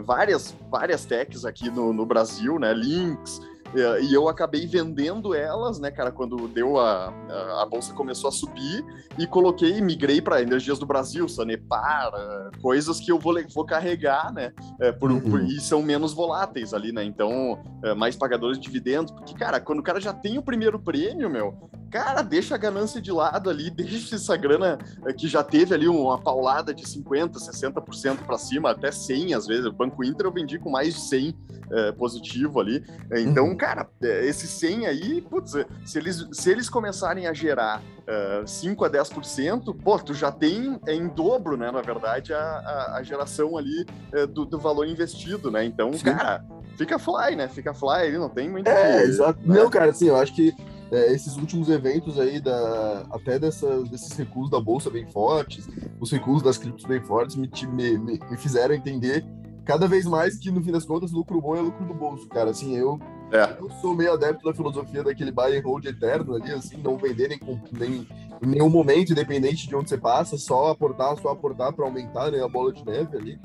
várias 0.05 0.55
várias 0.69 1.05
techs 1.05 1.45
aqui 1.45 1.69
no, 1.69 1.93
no 1.93 2.05
Brasil, 2.05 2.59
né? 2.59 2.73
Links. 2.73 3.41
É, 3.73 4.01
e 4.03 4.13
eu 4.13 4.27
acabei 4.27 4.67
vendendo 4.67 5.33
elas, 5.33 5.79
né, 5.79 5.89
cara, 5.89 6.11
quando 6.11 6.47
deu 6.47 6.77
a, 6.77 7.13
a, 7.29 7.63
a 7.63 7.65
bolsa 7.65 7.93
começou 7.93 8.27
a 8.27 8.31
subir 8.31 8.83
e 9.17 9.25
coloquei, 9.25 9.79
migrei 9.79 10.21
para 10.21 10.41
Energias 10.41 10.77
do 10.77 10.85
Brasil, 10.85 11.27
Sanepar, 11.29 12.11
é, 12.13 12.57
coisas 12.61 12.99
que 12.99 13.11
eu 13.11 13.17
vou, 13.17 13.33
vou 13.53 13.65
carregar, 13.65 14.33
né, 14.33 14.51
é, 14.79 14.91
por, 14.91 15.09
uhum. 15.09 15.21
por, 15.21 15.41
e 15.41 15.59
são 15.61 15.81
menos 15.81 16.13
voláteis 16.13 16.73
ali, 16.73 16.91
né, 16.91 17.03
então 17.03 17.59
mais 17.97 18.15
pagadores 18.15 18.57
de 18.57 18.63
dividendos, 18.63 19.11
porque, 19.11 19.33
cara, 19.33 19.59
quando 19.59 19.79
o 19.79 19.83
cara 19.83 19.99
já 19.99 20.13
tem 20.13 20.37
o 20.37 20.43
primeiro 20.43 20.79
prêmio, 20.79 21.29
meu, 21.29 21.69
cara, 21.89 22.21
deixa 22.21 22.53
a 22.55 22.57
ganância 22.57 23.01
de 23.01 23.11
lado 23.11 23.49
ali, 23.49 23.69
deixa 23.71 24.15
essa 24.15 24.37
grana 24.37 24.77
que 25.17 25.27
já 25.27 25.43
teve 25.43 25.73
ali 25.73 25.87
uma 25.87 26.19
paulada 26.21 26.73
de 26.73 26.83
50%, 26.83 27.33
60% 27.33 28.17
para 28.19 28.37
cima, 28.37 28.71
até 28.71 28.91
100 28.91 29.33
às 29.33 29.47
vezes, 29.47 29.65
o 29.65 29.71
Banco 29.71 30.03
Inter 30.03 30.27
eu 30.27 30.31
vendi 30.31 30.59
com 30.59 30.69
mais 30.69 30.93
de 30.93 31.01
100 31.01 31.35
é, 31.71 31.91
positivo 31.93 32.59
ali, 32.59 32.83
então, 33.11 33.47
uhum 33.47 33.57
cara, 33.61 33.87
é, 34.01 34.25
esse 34.25 34.47
100 34.47 34.87
aí, 34.87 35.21
putz, 35.21 35.53
se 35.85 35.99
eles, 35.99 36.27
se 36.31 36.49
eles 36.49 36.67
começarem 36.67 37.27
a 37.27 37.33
gerar 37.33 37.79
uh, 37.79 38.47
5 38.47 38.85
a 38.85 38.89
10%, 38.89 39.77
pô, 39.83 39.99
tu 39.99 40.15
já 40.15 40.31
tem 40.31 40.79
é 40.87 40.95
em 40.95 41.07
dobro, 41.07 41.55
né, 41.55 41.69
na 41.69 41.81
verdade, 41.83 42.33
a, 42.33 42.39
a, 42.39 42.97
a 42.97 43.03
geração 43.03 43.55
ali 43.59 43.85
uh, 44.15 44.25
do, 44.25 44.45
do, 44.45 44.57
valor 44.57 44.87
investido, 44.87 45.51
né? 45.51 45.63
Então, 45.63 45.93
Sim. 45.93 46.05
cara, 46.05 46.43
fica 46.75 46.97
fly, 46.97 47.35
né? 47.35 47.47
Fica 47.47 47.71
fly 47.71 48.11
não 48.17 48.29
tem 48.29 48.49
muito. 48.49 48.67
É, 48.67 49.03
que, 49.03 49.09
exato. 49.09 49.39
Né? 49.47 49.59
Não, 49.59 49.69
cara, 49.69 49.91
assim, 49.91 50.07
eu 50.07 50.15
acho 50.15 50.33
que 50.33 50.55
é, 50.91 51.13
esses 51.13 51.37
últimos 51.37 51.69
eventos 51.69 52.19
aí, 52.19 52.41
da, 52.41 53.05
até 53.11 53.37
dessas, 53.37 53.87
desses 53.89 54.11
recuos 54.17 54.49
da 54.49 54.59
Bolsa 54.59 54.89
bem 54.89 55.05
fortes, 55.05 55.69
os 55.99 56.11
recuos 56.11 56.41
das 56.41 56.57
criptos 56.57 56.85
bem 56.85 56.99
fortes, 56.99 57.35
me, 57.35 57.47
me, 57.67 57.97
me 57.99 58.37
fizeram 58.37 58.73
entender 58.73 59.23
cada 59.65 59.87
vez 59.87 60.05
mais 60.05 60.37
que, 60.37 60.51
no 60.51 60.61
fim 60.61 60.71
das 60.71 60.85
contas, 60.85 61.11
lucro 61.11 61.39
bom 61.41 61.55
é 61.55 61.61
lucro 61.61 61.85
do 61.85 61.93
bolso, 61.93 62.27
cara. 62.27 62.49
Assim, 62.51 62.75
eu 62.75 62.99
é. 63.31 63.57
Eu 63.59 63.69
sou 63.79 63.95
meio 63.95 64.13
adepto 64.13 64.43
da 64.43 64.53
filosofia 64.53 65.03
daquele 65.03 65.31
buy 65.31 65.57
and 65.57 65.63
hold 65.63 65.85
eterno 65.85 66.35
ali, 66.35 66.51
assim, 66.51 66.77
não 66.77 66.97
vender 66.97 67.29
nem, 67.29 67.39
nem 67.71 68.07
em 68.43 68.47
nenhum 68.47 68.69
momento, 68.69 69.13
independente 69.13 69.67
de 69.67 69.75
onde 69.75 69.89
você 69.89 69.97
passa, 69.97 70.37
só 70.37 70.71
aportar, 70.71 71.17
só 71.17 71.29
aportar 71.29 71.71
para 71.71 71.85
aumentar 71.85 72.29
né, 72.29 72.43
a 72.43 72.47
bola 72.47 72.73
de 72.73 72.85
neve 72.85 73.17
ali. 73.17 73.39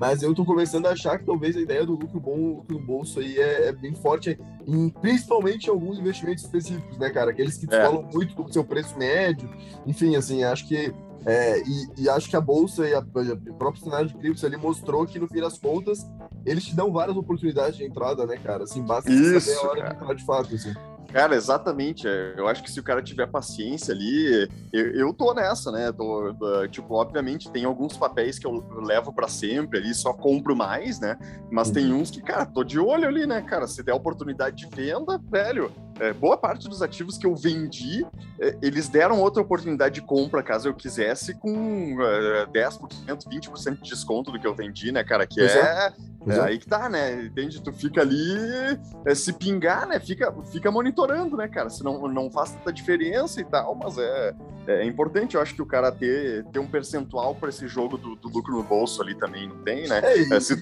Mas 0.00 0.22
eu 0.22 0.34
tô 0.34 0.44
começando 0.44 0.86
a 0.86 0.90
achar 0.90 1.18
que 1.18 1.24
talvez 1.24 1.56
a 1.56 1.60
ideia 1.60 1.84
do 1.84 1.92
lucro 1.92 2.20
bom, 2.20 2.64
no 2.68 2.78
bolso 2.78 3.20
aí 3.20 3.36
é, 3.36 3.68
é 3.68 3.72
bem 3.72 3.94
forte, 3.94 4.38
em, 4.66 4.88
principalmente 4.88 5.66
em 5.66 5.70
alguns 5.70 5.98
investimentos 5.98 6.44
específicos, 6.44 6.98
né, 6.98 7.10
cara? 7.10 7.30
Aqueles 7.30 7.56
que 7.56 7.72
é. 7.72 7.84
falam 7.84 8.08
muito 8.12 8.34
do 8.42 8.52
seu 8.52 8.64
preço 8.64 8.96
médio. 8.96 9.48
Enfim, 9.86 10.16
assim, 10.16 10.44
acho 10.44 10.66
que 10.66 10.92
é, 11.26 11.60
e, 11.60 11.88
e, 11.98 12.08
acho 12.08 12.28
que 12.28 12.36
a 12.36 12.40
bolsa 12.40 12.88
e 12.88 12.94
a, 12.94 12.98
a 12.98 13.54
próprio 13.58 13.82
cenário 13.82 14.08
de 14.08 14.14
criptos 14.14 14.44
ali 14.44 14.56
mostrou 14.56 15.06
que, 15.06 15.18
no 15.18 15.28
fim 15.28 15.40
das 15.40 15.58
contas, 15.58 16.06
eles 16.46 16.64
te 16.64 16.74
dão 16.74 16.92
várias 16.92 17.16
oportunidades 17.16 17.76
de 17.76 17.84
entrada, 17.84 18.24
né, 18.26 18.36
cara? 18.36 18.64
Assim, 18.64 18.82
basta 18.82 19.10
Isso, 19.10 19.40
saber 19.40 19.58
a 19.58 19.62
hora 19.62 19.80
cara. 19.80 19.88
de 19.88 20.02
entrar 20.02 20.14
de 20.14 20.24
fato, 20.24 20.54
assim. 20.54 20.74
Cara, 21.12 21.34
exatamente. 21.34 22.06
É, 22.06 22.34
eu 22.36 22.46
acho 22.46 22.62
que 22.62 22.70
se 22.70 22.78
o 22.78 22.82
cara 22.82 23.02
tiver 23.02 23.26
paciência 23.26 23.94
ali, 23.94 24.48
eu, 24.72 24.90
eu 24.92 25.14
tô 25.14 25.32
nessa, 25.32 25.72
né? 25.72 25.90
Tô, 25.90 26.34
tipo, 26.70 26.94
obviamente 26.94 27.50
tem 27.50 27.64
alguns 27.64 27.96
papéis 27.96 28.38
que 28.38 28.46
eu 28.46 28.62
levo 28.82 29.12
para 29.12 29.26
sempre 29.26 29.78
ali, 29.78 29.94
só 29.94 30.12
compro 30.12 30.54
mais, 30.54 31.00
né? 31.00 31.16
Mas 31.50 31.68
uhum. 31.68 31.74
tem 31.74 31.92
uns 31.92 32.10
que, 32.10 32.20
cara, 32.20 32.44
tô 32.44 32.62
de 32.62 32.78
olho 32.78 33.08
ali, 33.08 33.26
né, 33.26 33.40
cara? 33.40 33.66
Se 33.66 33.82
der 33.82 33.94
oportunidade 33.94 34.56
de 34.56 34.66
venda, 34.74 35.18
velho, 35.30 35.72
é, 36.00 36.12
boa 36.12 36.36
parte 36.36 36.68
dos 36.68 36.82
ativos 36.82 37.18
que 37.18 37.26
eu 37.26 37.34
vendi, 37.34 38.06
é, 38.40 38.56
eles 38.62 38.88
deram 38.88 39.20
outra 39.20 39.42
oportunidade 39.42 39.96
de 39.96 40.02
compra 40.02 40.42
caso 40.42 40.68
eu 40.68 40.74
quisesse, 40.74 41.34
com 41.34 41.96
é, 42.00 42.46
10%, 42.46 42.88
20% 43.06 43.82
de 43.82 43.90
desconto 43.90 44.30
do 44.30 44.38
que 44.38 44.46
eu 44.46 44.54
vendi, 44.54 44.92
né, 44.92 45.02
cara? 45.02 45.26
Que 45.26 45.40
é, 45.40 45.44
é, 45.46 45.92
é, 46.28 46.40
aí 46.40 46.58
que 46.58 46.66
tá, 46.66 46.88
né? 46.88 47.22
Entende? 47.24 47.60
Tu 47.60 47.72
fica 47.72 48.00
ali, 48.00 48.78
é, 49.04 49.14
se 49.14 49.32
pingar, 49.32 49.86
né? 49.86 49.98
Fica, 49.98 50.32
fica 50.52 50.70
monitorando, 50.70 51.36
né, 51.36 51.48
cara? 51.48 51.70
Se 51.70 51.82
não, 51.82 52.06
não 52.08 52.30
faz 52.30 52.52
tanta 52.52 52.72
diferença 52.72 53.40
e 53.40 53.44
tal, 53.44 53.74
mas 53.74 53.98
é, 53.98 54.34
é 54.66 54.84
importante, 54.84 55.34
eu 55.34 55.40
acho 55.40 55.54
que 55.54 55.62
o 55.62 55.66
cara 55.66 55.90
ter, 55.90 56.44
ter 56.46 56.58
um 56.58 56.66
percentual 56.66 57.34
para 57.34 57.48
esse 57.48 57.66
jogo 57.66 57.96
do, 57.96 58.14
do, 58.16 58.28
lucro 58.28 58.54
no 58.54 58.62
bolso 58.62 59.02
ali 59.02 59.14
também, 59.14 59.48
não 59.48 59.58
tem, 59.58 59.88
né? 59.88 60.00
É, 60.02 60.40
se 60.40 60.60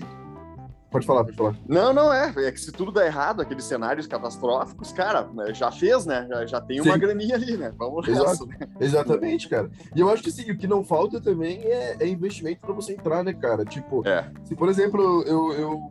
Pode 0.90 1.05
falar, 1.05 1.25
pode 1.25 1.37
falar. 1.37 1.57
Não, 1.68 1.92
não 1.92 2.12
é. 2.12 2.33
É 2.37 2.53
que 2.53 2.61
se 2.61 2.70
tudo 2.70 2.92
der 2.92 3.07
errado, 3.07 3.42
aqueles 3.42 3.64
cenários 3.64 4.07
catastróficos, 4.07 4.92
cara, 4.92 5.29
né, 5.35 5.53
já 5.53 5.70
fez, 5.70 6.07
né? 6.07 6.27
Já, 6.29 6.46
já 6.46 6.61
tem 6.61 6.81
uma 6.81 6.94
Sim. 6.94 7.01
graninha 7.01 7.35
ali, 7.35 7.57
né? 7.57 7.72
Vamos 7.77 8.07
Exato. 8.07 8.46
Né? 8.46 8.57
Exatamente, 8.81 9.49
cara. 9.49 9.70
E 9.94 10.01
eu 10.01 10.09
acho 10.09 10.22
que 10.22 10.31
sim, 10.31 10.51
o 10.51 10.57
que 10.57 10.66
não 10.66 10.85
falta 10.85 11.20
também 11.20 11.59
é, 11.64 11.96
é 12.01 12.09
investimento 12.09 12.61
para 12.61 12.72
você 12.72 12.92
entrar, 12.92 13.25
né, 13.25 13.33
cara? 13.33 13.64
Tipo, 13.64 14.07
é. 14.07 14.31
se 14.44 14.55
por 14.55 14.68
exemplo, 14.68 15.22
eu, 15.27 15.53
eu 15.53 15.90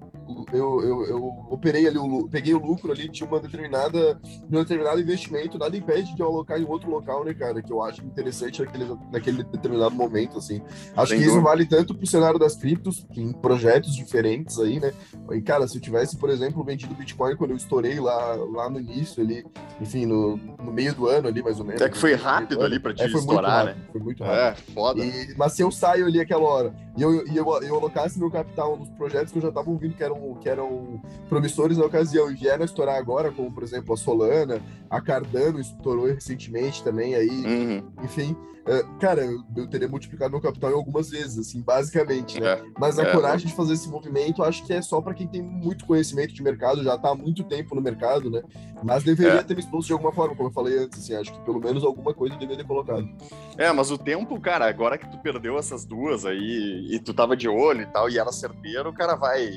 eu, 0.52 0.82
eu, 0.82 1.06
eu 1.08 1.46
operei 1.50 1.88
ali, 1.88 1.98
o, 1.98 2.28
peguei 2.28 2.54
o 2.54 2.60
lucro 2.60 2.92
ali, 2.92 3.10
tinha 3.10 3.28
uma 3.28 3.40
determinada, 3.40 4.20
um 4.44 4.60
determinado 4.60 5.00
investimento, 5.00 5.58
nada 5.58 5.76
impede 5.76 6.16
de 6.16 6.22
eu 6.22 6.28
alocar 6.28 6.60
em 6.60 6.66
outro 6.66 6.90
local, 6.90 7.24
né, 7.24 7.34
cara? 7.34 7.62
Que 7.62 7.72
eu 7.72 7.84
acho 7.84 8.04
interessante 8.04 8.62
naquele, 8.62 8.98
naquele 9.12 9.44
determinado 9.44 9.96
momento, 9.96 10.38
assim. 10.38 10.62
Acho 10.96 11.10
Sem 11.10 11.20
que 11.20 11.26
dúvida. 11.26 11.32
isso 11.32 11.42
vale 11.42 11.66
tanto 11.66 11.96
pro 11.96 12.08
cenário 12.08 12.40
das 12.40 12.56
criptos, 12.56 13.06
em 13.16 13.32
projetos 13.32 13.96
diferentes 13.96 14.60
aí, 14.60 14.80
né? 14.80 14.94
E, 15.32 15.42
cara, 15.42 15.68
se 15.68 15.78
eu 15.78 15.82
tivesse, 15.82 16.18
por 16.18 16.30
exemplo, 16.30 16.64
vendido 16.64 16.96
Bitcoin 16.96 17.36
quando 17.36 17.52
eu 17.52 17.58
estourei 17.58 18.00
lá, 18.00 18.36
lá 18.36 18.70
no 18.70 18.80
início 18.80 19.22
ali, 19.24 19.46
enfim, 19.80 20.06
no, 20.06 20.38
no 20.38 20.72
meio 20.72 20.94
do 20.94 21.08
ano 21.08 21.28
ali, 21.28 21.42
mais 21.42 21.60
ou 21.60 21.66
menos. 21.66 21.82
É 21.82 21.90
que 21.90 21.98
foi 21.98 22.14
rápido 22.14 22.64
ali 22.64 22.80
pra 22.80 22.94
te 22.94 23.04
é, 23.04 23.08
estourar, 23.08 23.66
rápido, 23.66 23.78
né? 23.78 23.88
Foi 23.92 24.02
muito 24.02 24.24
rápido. 24.24 24.40
É, 24.40 24.74
foda. 24.74 25.06
E, 25.06 25.36
mas 25.38 25.54
se 25.54 25.62
eu 25.62 25.72
saio 25.72 26.06
ali 26.06 26.20
aquela 26.20 26.44
hora 26.44 26.74
e 26.98 27.02
eu, 27.02 27.28
e 27.28 27.36
eu, 27.36 27.46
eu 27.62 27.76
alocasse 27.76 28.18
meu 28.18 28.32
capital 28.32 28.78
nos 28.78 28.90
projetos 28.92 29.32
que 29.32 29.38
eu 29.38 29.42
já 29.42 29.52
tava 29.52 29.70
ouvindo 29.70 29.96
que 29.96 30.04
eram 30.04 30.15
eram, 30.16 30.36
que 30.36 30.50
eram 30.50 31.02
promissores 31.30 31.78
na 31.78 31.86
ocasião 31.86 32.32
e 32.32 32.36
vieram 32.36 32.66
estourar 32.66 32.98
agora, 32.98 33.32
como 33.32 33.52
por 33.52 33.64
exemplo 33.64 33.94
a 33.94 33.98
Solana, 33.98 34.62
a 34.90 35.02
Cardano 35.02 35.60
estourou 35.60 36.06
recentemente 36.06 36.84
também 36.84 37.16
aí, 37.16 37.30
uhum. 37.30 37.84
enfim. 38.04 38.36
Uh, 38.66 38.98
cara, 38.98 39.24
eu, 39.24 39.44
eu, 39.56 39.68
teria 39.68 39.88
multiplicado 39.88 40.32
meu 40.32 40.42
capital 40.42 40.72
em 40.72 40.74
algumas 40.74 41.12
vezes, 41.12 41.38
assim, 41.38 41.62
basicamente, 41.62 42.42
né? 42.42 42.54
É, 42.54 42.64
Mas 42.80 42.98
a 42.98 43.04
é, 43.04 43.12
coragem 43.12 43.46
é. 43.46 43.50
de 43.50 43.56
fazer 43.56 43.74
esse 43.74 43.88
movimento, 43.88 44.44
acho 44.44 44.66
que 44.66 44.74
é 44.74 44.82
só 44.82 45.00
para 45.00 45.14
quem 45.14 45.28
tem 45.28 45.40
muito 45.40 45.86
conhecimento 45.86 46.34
de 46.34 46.42
mercado, 46.42 46.84
já 46.84 46.98
tá 46.98 47.10
há 47.10 47.16
muito 47.16 47.44
tempo 47.44 47.76
no 47.76 47.82
mercado, 47.82 48.32
né? 48.32 48.42
Mas 48.84 49.04
deveria 49.04 49.40
é. 49.40 49.44
ter 49.44 49.54
me 49.54 49.60
exposto 49.60 49.88
de 49.88 49.94
alguma 49.94 50.12
forma, 50.12 50.36
como 50.36 50.50
eu 50.50 50.54
falei 50.54 50.80
antes, 50.80 50.98
assim, 50.98 51.14
acho 51.14 51.32
que 51.32 51.40
pelo 51.42 51.60
menos 51.60 51.84
alguma 51.84 52.12
coisa 52.12 52.36
deveria 52.38 52.58
ter 52.58 52.68
colocado. 52.68 53.08
É, 53.56 53.72
mas 53.72 53.92
o 53.92 54.00
tempo, 54.00 54.40
cara, 54.42 54.68
agora 54.68 54.98
que 54.98 55.10
tu 55.12 55.20
perdeu 55.20 55.60
essas 55.60 55.86
duas 55.86 56.26
aí 56.26 56.88
e 56.90 57.00
tu 57.00 57.14
tava 57.14 57.38
de 57.38 57.48
olho 57.48 57.82
e 57.82 57.86
tal, 57.86 58.10
e 58.10 58.18
era 58.18 58.32
certeiro, 58.32 58.90
o 58.90 58.94
cara 58.94 59.16
vai 59.16 59.48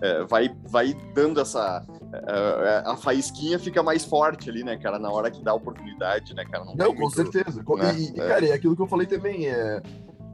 é, 0.00 0.24
vai, 0.24 0.50
vai 0.64 0.94
dando 1.14 1.40
essa. 1.40 1.84
É, 2.12 2.84
é, 2.86 2.90
a 2.90 2.96
faísquinha 2.96 3.58
fica 3.58 3.82
mais 3.82 4.04
forte 4.04 4.48
ali, 4.48 4.62
né, 4.64 4.76
cara, 4.76 4.98
na 4.98 5.10
hora 5.10 5.30
que 5.30 5.42
dá 5.42 5.50
a 5.50 5.54
oportunidade, 5.54 6.34
né, 6.34 6.44
cara? 6.44 6.64
Não, 6.64 6.74
Não 6.74 6.94
com 6.94 7.02
muito, 7.02 7.14
certeza. 7.14 7.62
Né? 7.62 7.96
E, 7.98 8.20
é. 8.20 8.26
Cara, 8.38 8.52
é 8.52 8.52
aquilo 8.54 8.76
que 8.76 8.82
eu 8.82 8.86
falei 8.86 9.06
também, 9.06 9.46
é, 9.46 9.82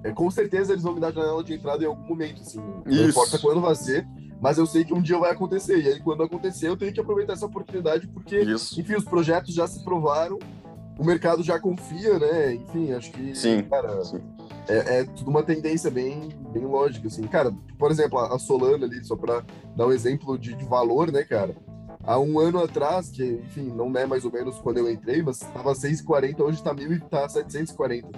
é, 0.05 0.13
com 0.13 0.31
certeza 0.31 0.73
eles 0.73 0.83
vão 0.83 0.95
me 0.95 1.01
dar 1.01 1.13
janela 1.13 1.43
de 1.43 1.55
entrada 1.55 1.83
em 1.83 1.87
algum 1.87 2.07
momento, 2.07 2.43
assim. 2.43 2.59
Não 2.59 2.93
Isso. 2.93 3.11
importa 3.11 3.39
quando 3.39 3.61
vai 3.61 3.75
ser, 3.75 4.07
mas 4.41 4.59
eu 4.59 4.67
sei 4.67 4.85
que 4.85 4.93
um 4.93 5.03
dia 5.03 5.19
vai 5.19 5.33
acontecer. 5.33 5.81
E 5.81 5.89
aí, 5.89 6.01
quando 6.01 6.23
acontecer, 6.23 6.69
eu 6.69 6.77
tenho 6.77 6.93
que 6.93 7.01
aproveitar 7.01 7.33
essa 7.33 7.47
oportunidade, 7.47 8.07
porque, 8.09 8.39
Isso. 8.41 8.81
enfim, 8.81 8.95
os 8.95 9.05
projetos 9.05 9.55
já 9.55 9.67
se 9.67 9.83
provaram, 9.83 10.39
o 10.99 11.05
mercado 11.05 11.43
já 11.43 11.59
confia, 11.59 12.19
né? 12.19 12.55
Enfim, 12.55 12.93
acho 12.93 13.11
que, 13.11 13.35
sim, 13.35 13.63
cara, 13.63 14.05
sim 14.05 14.21
é, 14.69 15.01
é, 15.01 15.05
tudo 15.05 15.31
uma 15.31 15.43
tendência 15.43 15.91
bem, 15.91 16.31
bem 16.53 16.65
lógica, 16.65 17.07
assim. 17.07 17.23
Cara, 17.23 17.53
por 17.79 17.91
exemplo, 17.91 18.19
a 18.19 18.39
Solana 18.39 18.87
ali, 18.87 19.05
só 19.05 19.17
para 19.17 19.45
dar 19.77 19.87
um 19.87 19.93
exemplo 19.93 20.39
de, 20.39 20.55
de, 20.55 20.65
valor, 20.65 21.13
né, 21.13 21.23
cara? 21.23 21.55
Há 22.07 22.19
um 22.19 22.39
ano 22.39 22.63
atrás, 22.63 23.09
que, 23.09 23.25
enfim, 23.25 23.73
não 23.75 23.91
é 23.97 24.07
mais 24.07 24.25
ou 24.25 24.33
menos 24.33 24.59
quando 24.59 24.79
eu 24.79 24.91
entrei, 24.91 25.23
mas 25.23 25.41
estava 25.41 25.73
6,40, 25.73 26.41
hoje 26.41 26.59
está 26.59 26.75
1.000 26.75 26.97
e 26.97 27.01
tá 27.01 27.29
740. 27.29 28.09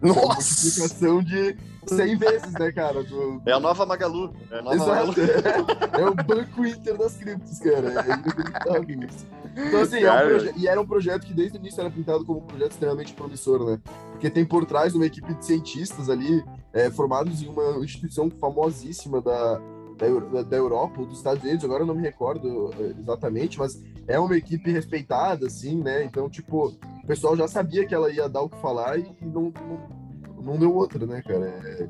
Nossa! 0.00 0.18
É 0.18 0.22
uma 0.22 0.34
multiplicação 0.34 1.22
de 1.22 1.56
100 1.86 2.16
vezes, 2.16 2.52
né, 2.52 2.72
cara? 2.72 3.02
Do... 3.02 3.42
É 3.46 3.52
a 3.52 3.60
nova 3.60 3.86
Magalu. 3.86 4.34
É 4.50 4.58
a 4.58 4.62
nova 4.62 4.76
Exato. 4.76 4.90
Magalu. 4.90 5.14
É, 5.18 6.00
é, 6.00 6.06
o 6.06 6.14
Banco 6.14 6.66
Inter 6.66 6.96
das 6.96 7.16
criptos, 7.16 7.58
cara. 7.58 7.88
É 7.88 9.04
isso. 9.06 9.26
Então, 9.56 9.80
assim, 9.80 10.02
é 10.02 10.12
um 10.12 10.28
proje... 10.28 10.52
e 10.56 10.68
era 10.68 10.80
um 10.80 10.86
projeto 10.86 11.26
que 11.26 11.32
desde 11.32 11.56
o 11.56 11.60
início 11.60 11.80
era 11.80 11.90
pintado 11.90 12.24
como 12.24 12.40
um 12.40 12.46
projeto 12.46 12.72
extremamente 12.72 13.12
promissor, 13.12 13.64
né? 13.64 13.80
Porque 14.10 14.28
tem 14.28 14.44
por 14.44 14.66
trás 14.66 14.94
uma 14.94 15.06
equipe 15.06 15.32
de 15.34 15.44
cientistas 15.44 16.10
ali, 16.10 16.44
é, 16.72 16.90
formados 16.90 17.42
em 17.42 17.48
uma 17.48 17.84
instituição 17.84 18.30
famosíssima 18.30 19.20
da, 19.22 19.60
da, 19.96 20.42
da, 20.42 20.56
Europa 20.56 21.00
ou 21.00 21.06
dos 21.06 21.18
Estados 21.18 21.42
Unidos, 21.42 21.64
agora 21.64 21.82
eu 21.82 21.86
não 21.86 21.94
me 21.94 22.02
recordo 22.02 22.70
é, 22.78 22.94
exatamente, 22.98 23.58
mas 23.58 23.80
é 24.06 24.18
uma 24.18 24.36
equipe 24.36 24.70
respeitada, 24.70 25.46
assim, 25.46 25.82
né? 25.82 26.04
Então, 26.04 26.28
tipo, 26.28 26.68
o 27.02 27.06
pessoal 27.06 27.36
já 27.36 27.46
sabia 27.48 27.86
que 27.86 27.94
ela 27.94 28.10
ia 28.10 28.28
dar 28.28 28.42
o 28.42 28.48
que 28.48 28.60
falar 28.60 28.98
e 28.98 29.14
não, 29.22 29.52
não, 29.52 30.42
não 30.42 30.58
deu 30.58 30.74
outra, 30.74 31.06
né, 31.06 31.22
cara? 31.22 31.46
É, 31.46 31.88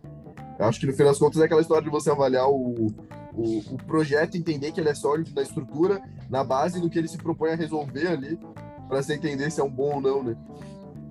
acho 0.61 0.81
que 0.81 0.87
no 0.87 0.93
final 0.93 1.09
das 1.09 1.19
contas 1.19 1.41
é 1.41 1.45
aquela 1.45 1.61
história 1.61 1.85
de 1.85 1.91
você 1.91 2.11
avaliar 2.11 2.49
o, 2.49 2.87
o, 3.35 3.59
o 3.73 3.77
projeto, 3.87 4.37
entender 4.37 4.73
que 4.73 4.81
ele 4.81 4.91
é 4.91 4.95
sólido 4.95 5.31
na 5.35 5.43
estrutura, 5.43 6.03
na 6.31 6.45
base 6.45 6.81
do 6.81 6.89
que 6.89 6.99
ele 6.99 7.09
se 7.09 7.19
propõe 7.19 7.51
a 7.51 7.57
resolver 7.57 8.07
ali, 8.07 8.39
para 8.89 9.03
você 9.03 9.15
entender 9.15 9.51
se 9.51 9.61
é 9.61 9.65
um 9.65 9.71
bom 9.71 9.95
ou 9.95 10.01
não, 10.01 10.23
né? 10.23 10.37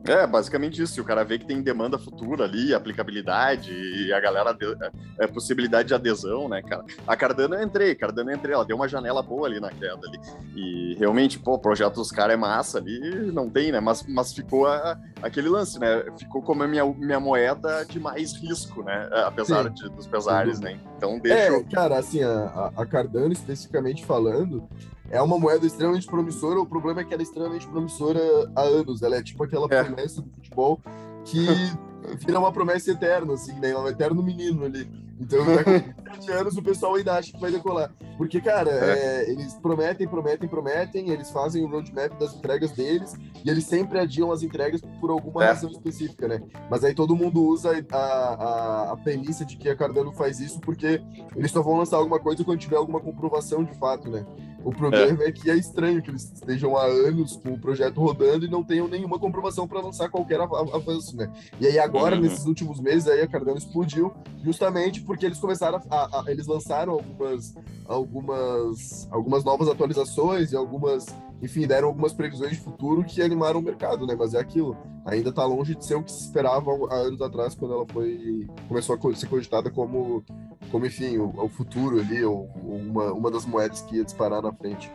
É, 0.06 0.28
basicamente 0.28 0.82
isso. 0.82 1.02
O 1.02 1.06
cara 1.06 1.24
vê 1.24 1.39
que 1.39 1.46
tem 1.46 1.62
demanda 1.62 1.98
futura 1.98 2.44
ali, 2.44 2.74
aplicabilidade 2.74 3.72
e 3.72 4.12
a 4.12 4.20
galera 4.20 4.56
é, 4.60 5.24
é, 5.24 5.28
possibilidade 5.28 5.89
de 5.89 5.94
adesão, 5.94 6.50
né, 6.50 6.62
cara? 6.62 6.84
A 7.08 7.16
Cardano 7.16 7.56
eu 7.56 7.63
entrei, 7.63 7.96
Cardano 7.96 8.30
eu 8.32 8.36
entrei, 8.36 8.54
ela 8.54 8.66
deu 8.66 8.76
uma 8.76 8.88
janela 8.88 9.22
boa 9.22 9.48
ali 9.48 9.60
na 9.60 9.70
queda 9.70 10.02
ali. 10.08 10.20
E 10.56 10.96
realmente, 11.00 11.39
pô, 11.39 11.54
o 11.54 11.60
projeto 11.60 11.96
dos 11.96 12.12
caras 12.12 12.34
é 12.34 12.38
massa 12.38 12.80
ali, 12.80 13.32
não 13.32 13.50
tem, 13.50 13.72
né? 13.72 13.80
Mas, 13.80 14.06
mas 14.08 14.34
ficou 14.34 14.68
a, 14.68 14.98
aquele 15.22 15.48
lance, 15.48 15.80
né? 15.80 16.04
Ficou 16.18 16.42
como 16.42 16.63
a 16.63 16.68
minha, 16.68 16.86
minha 16.86 17.20
moeda 17.20 17.86
de 17.86 18.00
mais 18.00 18.34
risco, 18.34 18.84
né? 18.84 19.10
Apesar 19.26 19.70
de, 19.70 19.89
dos 19.89 20.08
pesares, 20.08 20.60
né? 20.60 20.80
Então 20.98 21.18
deixa. 21.20 21.56
É, 21.56 21.63
cara, 21.63 21.98
assim, 21.98 22.22
a, 22.24 22.72
a 22.76 22.86
Cardano 22.86 23.32
especificamente 23.32 24.06
falando, 24.06 24.68
é 25.10 25.22
uma 25.22 25.38
moeda 25.38 25.66
extremamente 25.66 26.08
promissora. 26.08 26.60
O 26.60 26.66
problema 26.66 27.02
é 27.02 27.04
que 27.04 27.13
ela 27.13 27.22
é 27.22 27.24
extremamente 27.24 27.68
promissora 27.68 28.20
há 28.56 28.62
anos. 28.62 29.02
Ela 29.02 29.18
é 29.18 29.24
tipo 29.24 29.44
aquela 29.44 29.68
é. 29.70 29.84
promessa 29.84 30.22
do 30.22 30.30
futebol 30.32 30.80
que 31.26 31.46
vira 32.26 32.39
uma 32.39 32.52
promessa 32.52 32.92
eterna, 32.92 33.34
assim, 33.34 33.54
né? 33.60 33.72
É 33.72 33.78
um 33.78 33.88
eterno 33.88 34.22
menino 34.22 34.66
ali. 34.66 34.89
Então, 35.20 35.39
com 35.46 36.22
7 36.22 36.32
anos, 36.34 36.58
o 36.58 36.62
pessoal 36.62 36.96
ainda 36.96 37.13
acha 37.13 37.32
que 37.32 37.39
vai 37.39 37.52
decolar. 37.52 37.94
Porque, 38.18 38.42
cara, 38.42 38.70
é. 38.70 39.24
É, 39.24 39.32
eles 39.32 39.54
prometem, 39.56 40.08
prometem, 40.08 40.50
prometem, 40.50 41.10
eles 41.10 41.32
fazem 41.32 41.63
o 41.63 41.68
roadmap 41.68 42.12
das 42.20 42.36
entregas 42.36 42.72
deles 42.72 43.13
e 43.44 43.50
eles 43.50 43.66
sempre 43.66 44.00
adiam 44.00 44.32
as 44.32 44.44
entregas 44.44 44.82
por 45.00 45.10
alguma 45.10 45.44
é. 45.44 45.48
razão 45.48 45.70
específica, 45.70 46.28
né? 46.28 46.42
Mas 46.70 46.84
aí 46.84 46.94
todo 46.94 47.16
mundo 47.16 47.44
usa 47.44 47.86
a, 47.92 47.98
a, 47.98 48.92
a 48.92 48.98
premissa 48.98 49.46
de 49.46 49.56
que 49.56 49.70
a 49.70 49.76
Cardano 49.76 50.12
faz 50.12 50.39
isso 50.39 50.60
porque 50.60 51.02
eles 51.36 51.52
só 51.52 51.62
vão 51.62 51.78
lançar 51.78 51.98
alguma 51.98 52.20
coisa 52.20 52.44
quando 52.44 52.60
tiver 52.60 52.78
alguma 52.78 53.00
comprovação 53.00 53.63
de 53.63 53.74
fato, 53.76 54.10
né? 54.10 54.26
O 54.63 54.71
problema 54.71 55.23
é. 55.23 55.28
é. 55.28 55.32
que 55.32 55.49
é 55.49 55.56
estranho 55.56 56.02
que 56.02 56.10
eles 56.10 56.32
estejam 56.32 56.78
há 56.78 56.86
anos 56.86 57.36
com 57.38 57.54
o 57.54 57.60
projeto 57.60 57.99
rodando 57.99 58.45
e 58.45 58.49
não 58.49 58.63
tenham 58.63 58.88
nenhuma 58.88 59.19
comprovação 59.19 59.67
para 59.67 59.82
lançar 59.82 60.10
qualquer 60.10 60.39
avanço, 60.39 61.15
né? 61.15 61.30
E 61.60 61.67
aí 61.67 61.78
agora, 61.78 62.15
uhum. 62.15 62.21
nesses 62.21 62.45
últimos 62.45 62.80
meses, 62.80 63.08
aí 63.08 63.21
a 63.21 63.28
Cardano 63.28 63.58
explodiu 63.58 64.13
justamente 64.43 65.02
porque 65.02 65.26
eles 65.26 65.39
começaram 65.39 65.82
a, 65.89 66.21
a, 66.21 66.32
eles 66.32 66.47
lançaram 66.47 66.93
algumas, 66.93 67.54
algumas, 67.86 69.08
algumas 69.12 69.43
novas 69.43 69.67
atualizações 69.67 70.52
e 70.52 70.56
algumas, 70.56 71.06
enfim, 71.41 71.67
deram 71.67 71.89
algumas 71.89 72.13
previsões 72.13 72.52
de 72.52 72.60
futuro 72.60 73.04
que 73.04 73.22
animaram 73.22 73.60
o 73.60 73.63
mercado, 73.63 74.06
né? 74.06 74.15
Mas 74.17 74.34
é 74.34 74.39
aquilo, 74.39 74.78
ainda 75.06 75.30
está 75.30 75.46
longe 75.46 75.76
de 75.76 75.86
ser 75.86 75.96
o 75.96 76.04
que 76.04 76.12
se 76.12 76.26
esperava 76.26 76.72
há 76.89 76.96
anos 76.96 77.22
atrás 77.22 77.56
quando 77.56 77.74
ela 77.74 77.86
foi 77.88 78.48
começou 78.67 78.96
a 78.96 79.15
ser 79.15 79.28
cogitada 79.28 79.69
como 79.69 80.24
como 80.72 80.88
enfim, 80.88 81.17
o, 81.19 81.32
o 81.38 81.50
futuro 81.50 82.00
ali, 82.00 82.24
ou, 82.24 82.50
ou, 82.63 82.78
uma, 82.78 83.13
uma 83.13 83.30
das 83.30 83.46
moedas 83.46 83.82
que 83.82 83.98
ia 83.98 84.04
disparar 84.04 84.41
na 84.41 84.52
frente. 84.52 84.91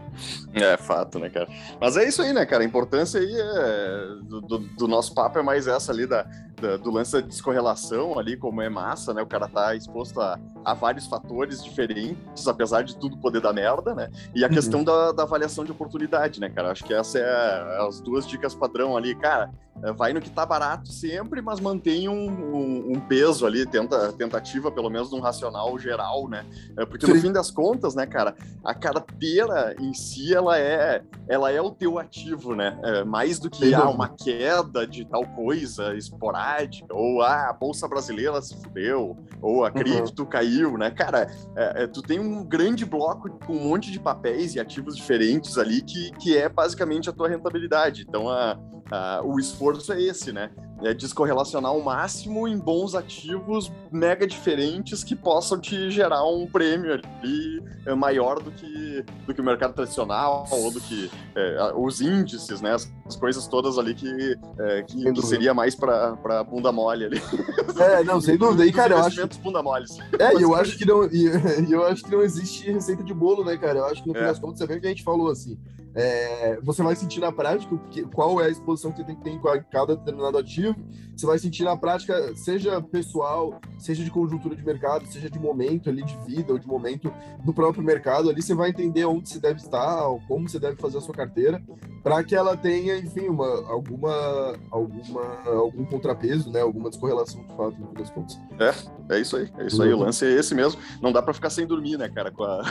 É 0.53 0.77
fato, 0.77 1.20
né, 1.20 1.31
cara? 1.31 1.48
Mas 1.81 1.96
é 1.96 2.09
isso 2.09 2.20
aí, 2.20 2.33
né, 2.33 2.44
cara? 2.44 2.64
A 2.64 2.66
importância 2.66 3.20
aí 3.20 3.33
é, 3.33 4.07
do, 4.24 4.40
do, 4.40 4.59
do 4.59 4.88
nosso 4.88 5.14
papo 5.14 5.38
é 5.38 5.42
mais 5.42 5.68
essa 5.68 5.92
ali 5.92 6.05
da, 6.05 6.27
da, 6.61 6.77
do 6.77 6.90
lance 6.90 7.12
da 7.12 7.21
descorrelação 7.21 8.18
ali, 8.18 8.37
como 8.37 8.61
é 8.61 8.68
massa, 8.68 9.14
né? 9.14 9.23
O 9.23 9.27
cara 9.27 9.49
tá 9.49 9.75
exposto 9.75 10.21
a, 10.21 10.38
a 10.64 10.75
vários 10.75 11.07
fatores 11.07 11.62
diferentes, 11.62 12.47
apesar 12.47 12.83
de 12.83 12.97
tudo 12.97 13.16
poder 13.18 13.40
dar 13.40 13.53
merda, 13.53 13.94
né? 13.94 14.11
E 14.35 14.44
a 14.44 14.49
uhum. 14.49 14.55
questão 14.55 14.85
da, 14.85 15.12
da, 15.12 15.23
avaliação 15.23 15.64
de 15.64 15.73
oportunidade, 15.73 16.40
né, 16.40 16.49
cara? 16.49 16.71
Acho 16.71 16.85
que 16.85 16.94
essa 16.94 17.18
é 17.18 17.87
as 17.87 18.01
duas 18.01 18.27
dicas 18.27 18.55
padrão 18.55 18.97
ali, 18.97 19.14
cara. 19.14 19.51
É, 19.83 19.92
vai 19.92 20.12
no 20.12 20.21
que 20.21 20.31
tá 20.31 20.44
barato 20.44 20.90
sempre, 20.90 21.40
mas 21.40 21.61
mantém 21.61 22.09
um, 22.09 22.29
um, 22.29 22.92
um 22.97 23.01
peso 23.01 23.47
ali, 23.47 23.64
tenta, 23.64 24.12
tentativa, 24.12 24.71
pelo 24.71 24.90
menos, 24.90 25.11
de 25.11 25.14
um 25.14 25.21
racional 25.21 25.79
geral, 25.79 26.29
né? 26.29 26.44
É, 26.77 26.85
porque 26.85 27.07
Sim. 27.07 27.14
no 27.14 27.21
fim 27.21 27.33
das 27.33 27.51
contas, 27.51 27.94
né, 27.94 28.05
cara, 28.07 28.35
a 28.64 28.75
carteira 28.75 29.75
em 29.79 29.94
si, 29.94 30.35
ela 30.35 30.59
é, 30.59 31.03
ela 31.29 31.51
é 31.51 31.61
o 31.61 31.71
teu 31.71 31.99
ativo, 31.99 32.55
né? 32.55 32.79
É, 32.83 33.05
mais 33.05 33.38
do 33.38 33.49
que 33.49 33.73
ah, 33.73 33.88
uma 33.88 34.09
queda 34.09 34.87
de 34.87 35.05
tal 35.05 35.25
coisa 35.25 35.94
esporádica, 35.94 36.47
ou 36.90 37.22
ah, 37.22 37.50
a 37.50 37.52
Bolsa 37.52 37.88
Brasileira 37.88 38.40
se 38.40 38.56
fudeu, 38.61 39.16
ou 39.40 39.64
a 39.64 39.68
uhum. 39.68 39.74
cripto 39.74 40.22
uhum. 40.22 40.28
caiu, 40.28 40.78
né? 40.78 40.90
Cara, 40.90 41.30
é, 41.56 41.84
é, 41.84 41.87
tu 41.87 42.02
tem 42.02 42.18
um 42.18 42.44
grande 42.44 42.84
bloco 42.84 43.30
com 43.46 43.54
um 43.54 43.68
monte 43.68 43.90
de 43.90 43.98
papéis 43.98 44.54
e 44.54 44.61
ativos 44.61 44.96
diferentes 44.96 45.58
ali 45.58 45.82
que, 45.82 46.11
que 46.12 46.37
é 46.37 46.48
basicamente 46.48 47.08
a 47.08 47.12
tua 47.12 47.28
rentabilidade. 47.28 48.04
Então, 48.08 48.28
a, 48.28 48.58
a, 48.90 49.22
o 49.22 49.38
esforço 49.38 49.92
é 49.92 50.00
esse, 50.00 50.32
né? 50.32 50.50
É 50.82 50.94
descorrelacionar 50.94 51.72
ao 51.72 51.80
máximo 51.80 52.46
em 52.46 52.56
bons 52.56 52.94
ativos 52.94 53.70
mega 53.90 54.24
diferentes 54.24 55.02
que 55.02 55.16
possam 55.16 55.58
te 55.58 55.90
gerar 55.90 56.24
um 56.24 56.46
prêmio 56.46 56.92
ali 56.92 57.62
é, 57.84 57.94
maior 57.94 58.40
do 58.40 58.52
que, 58.52 59.04
do 59.26 59.34
que 59.34 59.40
o 59.40 59.44
mercado 59.44 59.74
tradicional 59.74 60.46
ou 60.50 60.70
do 60.70 60.80
que 60.80 61.11
é, 61.34 61.72
os 61.74 62.00
índices, 62.00 62.61
né? 62.61 62.74
As 62.74 63.16
coisas 63.16 63.48
todas 63.48 63.76
ali 63.76 63.92
que, 63.92 64.37
é, 64.58 64.82
que, 64.82 65.12
que, 65.12 65.26
seria 65.26 65.52
mais 65.52 65.74
para 65.74 66.38
bunda 66.44 66.72
mole 66.72 67.07
ali. 67.07 67.22
É, 67.79 68.03
não, 68.03 68.20
sem 68.20 68.37
dúvida. 68.37 68.66
E, 68.66 68.72
cara, 68.72 68.94
eu 68.94 68.98
acho. 68.98 69.24
bunda 69.40 69.62
mole. 69.62 69.85
É, 70.18 70.37
e 70.37 70.42
eu 70.42 70.53
acho 70.53 70.77
que 70.77 70.85
não. 70.85 71.05
E, 71.12 71.70
eu 71.70 71.85
acho 71.85 72.03
que 72.03 72.11
não 72.11 72.22
existe 72.22 72.68
receita 72.72 73.05
de 73.05 73.14
bolo, 73.14 73.44
né, 73.44 73.57
cara? 73.57 73.79
Eu 73.79 73.85
acho 73.85 74.03
que 74.03 74.09
no 74.09 74.16
é. 74.16 74.20
das 74.20 74.38
contas, 74.38 74.59
você 74.59 74.66
vê 74.66 74.74
o 74.74 74.81
que 74.81 74.87
a 74.87 74.90
gente 74.90 75.05
falou 75.05 75.31
assim. 75.31 75.57
É, 76.00 76.61
você 76.62 76.80
vai 76.80 76.94
sentir 76.94 77.18
na 77.18 77.32
prática 77.32 77.76
que, 77.90 78.02
qual 78.02 78.40
é 78.40 78.46
a 78.46 78.48
exposição 78.48 78.92
que 78.92 78.98
você 78.98 79.04
tem 79.04 79.16
que 79.16 79.24
ter 79.24 79.30
em 79.30 79.40
cada 79.68 79.96
determinado 79.96 80.38
ativo. 80.38 80.76
Você 81.16 81.26
vai 81.26 81.40
sentir 81.40 81.64
na 81.64 81.76
prática, 81.76 82.37
seja 82.37 82.80
pessoal, 82.80 83.61
seja 83.76 84.04
de 84.04 84.11
conjuntura 84.11 84.54
de 84.54 84.64
mercado, 84.64 85.04
seja 85.08 85.28
de 85.28 85.40
momento 85.40 85.90
ali 85.90 86.04
de 86.04 86.16
vida 86.18 86.52
ou 86.52 86.58
de 86.61 86.68
momento 86.68 87.12
do 87.44 87.52
próprio 87.52 87.82
mercado. 87.82 88.30
Ali 88.30 88.40
você 88.40 88.54
vai 88.54 88.70
entender 88.70 89.04
onde 89.06 89.28
você 89.28 89.40
deve 89.40 89.58
estar, 89.58 90.00
como 90.28 90.48
você 90.48 90.61
deve 90.61 90.76
fazer 90.76 90.98
a 90.98 91.00
sua 91.00 91.14
carteira, 91.14 91.61
para 92.04 92.22
que 92.22 92.37
ela 92.37 92.56
tenha, 92.56 92.96
enfim, 92.96 93.28
uma, 93.28 93.68
alguma, 93.68 94.54
alguma, 94.70 95.22
algum 95.46 95.84
contrapeso, 95.84 96.50
né? 96.50 96.61
Alguma 96.61 96.90
descorrelação 96.90 97.42
de 97.42 97.56
fato, 97.56 97.76
no 97.80 97.88
fim 97.88 97.94
das 97.94 98.11
contas. 98.11 98.38
É, 98.61 99.16
é 99.16 99.20
isso 99.20 99.37
aí. 99.37 99.50
É 99.58 99.66
isso 99.66 99.82
aí. 99.82 99.92
O 99.92 99.98
lance 99.98 100.24
é 100.24 100.30
esse 100.30 100.54
mesmo. 100.54 100.80
Não 101.02 101.12
dá 101.12 101.20
para 101.20 101.34
ficar 101.34 101.50
sem 101.50 101.66
dormir, 101.66 101.98
né, 101.98 102.08
cara? 102.08 102.32
A... 102.38 102.62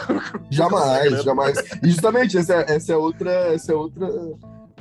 Jamais, 0.50 1.24
jamais. 1.24 1.58
E 1.84 1.90
justamente 1.90 2.38
essa, 2.38 2.54
é, 2.54 2.76
essa 2.76 2.94
é 2.94 2.98
outra, 2.98 3.17
essa 3.26 3.72
é 3.72 3.76
outra 3.76 4.08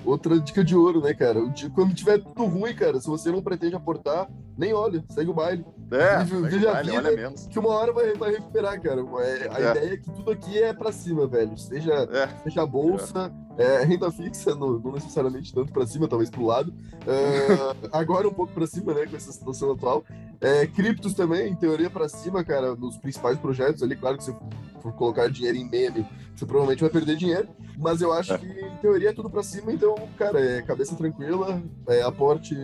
outra 0.06 0.38
dica 0.38 0.62
de 0.64 0.76
ouro, 0.76 1.00
né, 1.00 1.12
cara? 1.12 1.40
Quando 1.74 1.94
tiver 1.94 2.18
tudo 2.18 2.44
ruim, 2.44 2.74
cara, 2.74 3.00
se 3.00 3.08
você 3.08 3.30
não 3.30 3.42
pretende 3.42 3.74
aportar, 3.74 4.28
nem 4.56 4.72
olha, 4.72 5.04
segue 5.10 5.30
o 5.30 5.34
baile. 5.34 5.64
É, 5.90 6.22
vive, 6.24 6.48
vive 6.48 6.68
a 6.68 6.80
vida, 6.82 6.94
olha 6.96 7.16
menos. 7.16 7.46
que 7.46 7.58
uma 7.58 7.70
hora 7.70 7.92
vai, 7.92 8.14
vai 8.14 8.30
recuperar, 8.32 8.80
cara. 8.80 9.00
É, 9.00 9.48
a 9.50 9.60
é. 9.60 9.70
ideia 9.70 9.94
é 9.94 9.96
que 9.96 10.10
tudo 10.10 10.30
aqui 10.30 10.62
é 10.62 10.72
pra 10.72 10.92
cima, 10.92 11.26
velho. 11.26 11.56
Seja, 11.58 11.92
é. 11.92 12.28
seja 12.44 12.62
a 12.62 12.66
bolsa, 12.66 13.32
é. 13.32 13.45
Renda 13.84 14.10
fixa, 14.10 14.54
não, 14.54 14.78
não, 14.78 14.92
necessariamente 14.92 15.52
tanto 15.52 15.72
pra 15.72 15.86
cima, 15.86 16.06
talvez 16.08 16.30
pro 16.30 16.44
lado. 16.44 16.70
Uh, 16.70 17.88
agora 17.92 18.28
um 18.28 18.32
pouco 18.34 18.52
pra 18.52 18.66
cima, 18.66 18.92
né, 18.92 19.06
com 19.06 19.16
essa 19.16 19.32
situação 19.32 19.72
atual. 19.72 20.04
É, 20.40 20.66
criptos 20.66 21.14
também, 21.14 21.50
em 21.50 21.54
teoria 21.54 21.88
pra 21.88 22.08
cima, 22.08 22.44
cara, 22.44 22.74
nos 22.74 22.98
principais 22.98 23.38
projetos 23.38 23.82
ali, 23.82 23.96
claro 23.96 24.18
que 24.18 24.24
se 24.24 24.36
for 24.82 24.92
colocar 24.92 25.28
dinheiro 25.30 25.56
em 25.56 25.68
meme, 25.68 26.06
você 26.34 26.44
provavelmente 26.44 26.82
vai 26.82 26.90
perder 26.90 27.16
dinheiro, 27.16 27.48
mas 27.78 28.02
eu 28.02 28.12
acho 28.12 28.36
que 28.38 28.46
em 28.46 28.76
teoria 28.76 29.10
é 29.10 29.12
tudo 29.14 29.30
pra 29.30 29.42
cima, 29.42 29.72
então, 29.72 29.94
cara, 30.18 30.38
é 30.38 30.60
cabeça 30.60 30.94
tranquila, 30.94 31.62
é 31.88 32.02
aporte 32.02 32.54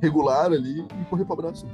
regular 0.00 0.46
ali 0.46 0.80
e 0.80 1.04
correr 1.10 1.24
para 1.24 1.34
abraço. 1.34 1.66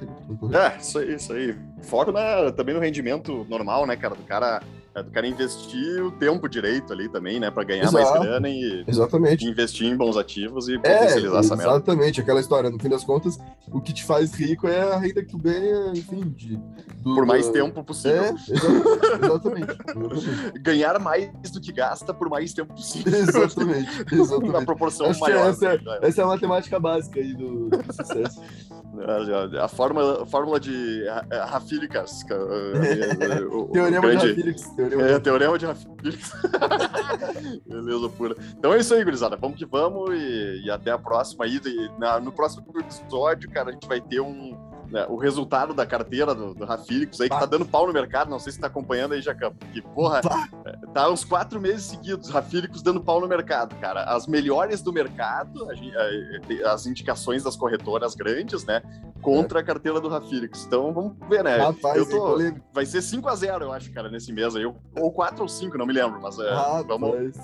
É, 0.53 0.77
isso 0.79 0.99
aí, 0.99 1.15
isso 1.15 1.33
aí. 1.33 1.57
Foco 1.83 2.11
na, 2.11 2.51
também 2.51 2.75
no 2.75 2.81
rendimento 2.81 3.47
normal, 3.49 3.87
né, 3.87 3.97
cara? 3.97 4.17
Do 4.17 4.25
cara 4.25 4.61
é 4.97 5.03
do 5.03 5.11
cara 5.11 5.27
investir 5.27 6.03
o 6.03 6.11
tempo 6.11 6.49
direito 6.49 6.91
ali 6.91 7.07
também, 7.07 7.39
né? 7.39 7.51
Para 7.51 7.65
ganhar 7.65 7.85
Exato. 7.85 8.03
mais 8.03 8.27
grana 8.27 8.49
e 8.49 8.83
exatamente. 8.89 9.45
investir 9.47 9.87
em 9.87 9.95
bons 9.95 10.17
ativos 10.17 10.71
e 10.71 10.79
potencializar 10.79 11.37
é, 11.37 11.41
essa 11.41 11.55
merda. 11.55 11.73
Exatamente, 11.73 12.21
aquela 12.23 12.41
história. 12.41 12.71
No 12.71 12.79
fim 12.79 12.89
das 12.89 13.05
contas, 13.05 13.39
o 13.71 13.79
que 13.79 13.93
te 13.93 14.03
faz 14.03 14.33
rico 14.33 14.67
é 14.67 14.81
a 14.81 14.97
renda 14.97 15.23
que 15.23 15.29
tu 15.29 15.37
ganha, 15.37 15.93
enfim, 15.95 16.23
de, 16.35 16.57
do, 17.03 17.15
por 17.15 17.27
mais 17.27 17.47
tempo 17.51 17.85
possível. 17.85 18.23
É, 18.23 18.31
exatamente. 19.23 19.71
exatamente. 19.77 20.59
Ganhar 20.61 20.99
mais 20.99 21.51
do 21.51 21.61
que 21.61 21.73
gasta 21.73 22.15
por 22.15 22.31
mais 22.31 22.55
tempo 22.55 22.73
possível. 22.73 23.19
Exatamente. 23.19 23.91
exatamente. 24.11 24.53
Na 24.53 24.65
proporção 24.65 25.11
Acho 25.11 25.21
maior. 25.21 25.51
Essa, 25.51 25.75
é, 25.75 25.79
essa, 26.01 26.23
é 26.23 26.25
a 26.25 26.27
matemática 26.27 26.81
básica 26.81 27.21
aí 27.21 27.35
do, 27.35 27.69
do 27.69 27.93
sucesso. 27.93 28.41
A, 29.59 29.65
a, 29.65 29.69
fórmula, 29.69 30.23
a 30.23 30.27
fórmula 30.27 30.59
de 30.59 31.05
Rafílicas. 31.51 32.25
Teorema 33.75 34.01
grande... 34.01 34.23
de 34.23 34.29
Rafílicas. 34.29 34.86
Teorema, 34.89 35.11
é, 35.11 35.19
teorema 35.19 35.59
de. 35.59 35.67
Beleza 37.67 38.09
pura. 38.11 38.37
Então 38.59 38.73
é 38.73 38.79
isso 38.79 38.95
aí, 38.95 39.05
gurizada. 39.05 39.37
Vamos 39.37 39.59
que 39.59 39.67
vamos 39.67 40.11
e, 40.15 40.63
e 40.65 40.71
até 40.71 40.91
a 40.91 40.99
próxima 40.99 41.45
aí. 41.45 41.61
E, 41.65 41.91
na, 41.99 42.21
no 42.21 42.33
próximo 42.33 42.65
episódio, 42.79 43.51
cara, 43.51 43.71
a 43.71 43.73
gente 43.73 43.87
vai 43.87 44.01
ter 44.01 44.21
um, 44.21 44.57
né, 44.91 45.07
o 45.09 45.17
resultado 45.17 45.75
da 45.75 45.87
carteira 45.87 46.35
do, 46.35 46.55
do 46.55 46.65
aí, 46.71 47.07
que 47.07 47.29
tá 47.29 47.47
dando 47.47 47.65
pau 47.65 47.87
no 47.87 47.93
mercado. 47.93 48.31
Não 48.31 48.39
sei 48.39 48.53
se 48.53 48.61
tá 48.61 48.67
acompanhando 48.67 49.13
aí, 49.13 49.21
Jacão. 49.21 49.53
Que, 49.73 49.81
porra, 49.83 50.21
é, 50.65 50.73
tá 50.93 51.11
uns 51.11 51.25
quatro 51.25 51.61
meses 51.61 51.87
seguidos, 51.87 52.31
Rafílicos 52.31 52.83
dando 52.83 53.01
pau 53.01 53.21
no 53.21 53.29
mercado, 53.29 53.75
cara. 53.77 54.05
As 54.05 54.27
melhores 54.27 54.83
do 54.83 54.93
mercado, 54.93 55.67
as 56.65 56.87
indicações 56.87 57.43
das 57.43 57.57
corretoras 57.57 58.15
grandes, 58.15 58.65
né? 58.65 58.83
Contra 59.21 59.61
é. 59.61 59.63
a 59.63 59.65
carteira 59.65 60.01
do 60.01 60.09
Rafílicos. 60.09 60.65
Então, 60.65 60.93
vamos 60.93 61.17
ver, 61.29 61.43
né? 61.43 61.57
Rapaz, 61.57 61.97
eu 61.97 62.09
tô, 62.09 62.39
vai 62.73 62.87
ser 62.87 62.99
5x0, 62.99 63.63
eu 63.63 63.73
acho, 63.73 63.93
cara, 63.93 64.11
nesse 64.11 64.33
mês 64.33 64.55
aí. 64.55 64.65
Ou 64.65 65.13
4 65.13 65.43
ou 65.43 65.49
5, 65.49 65.77
não 65.77 65.87
me 65.87 65.93
lembro, 65.93 66.21
mas 66.21 66.39
é, 66.39 66.51
vamos. 66.87 67.37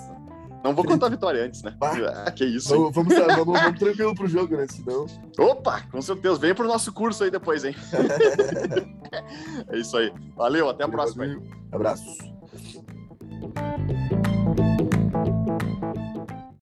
Não 0.63 0.73
vou 0.73 0.85
contar 0.85 1.07
a 1.07 1.09
vitória 1.09 1.43
antes, 1.43 1.61
né? 1.61 1.75
Ah, 2.25 2.31
que 2.31 2.45
isso. 2.45 2.69
Vamos, 2.69 2.95
vamos, 2.95 3.13
vamos, 3.13 3.61
vamos, 3.61 3.79
tranquilo 3.79 4.15
pro 4.15 4.27
jogo, 4.27 4.55
né? 4.55 4.65
Senão... 4.69 5.05
Opa, 5.37 5.81
com 5.91 6.01
certeza. 6.01 6.39
Vem 6.39 6.55
pro 6.55 6.67
nosso 6.67 6.93
curso 6.93 7.23
aí 7.23 7.31
depois, 7.31 7.65
hein? 7.65 7.75
é 9.69 9.77
isso 9.77 9.97
aí. 9.97 10.11
Valeu, 10.35 10.69
até 10.69 10.85
a 10.85 10.89
próxima. 10.89 11.25
Abraço. 11.71 12.03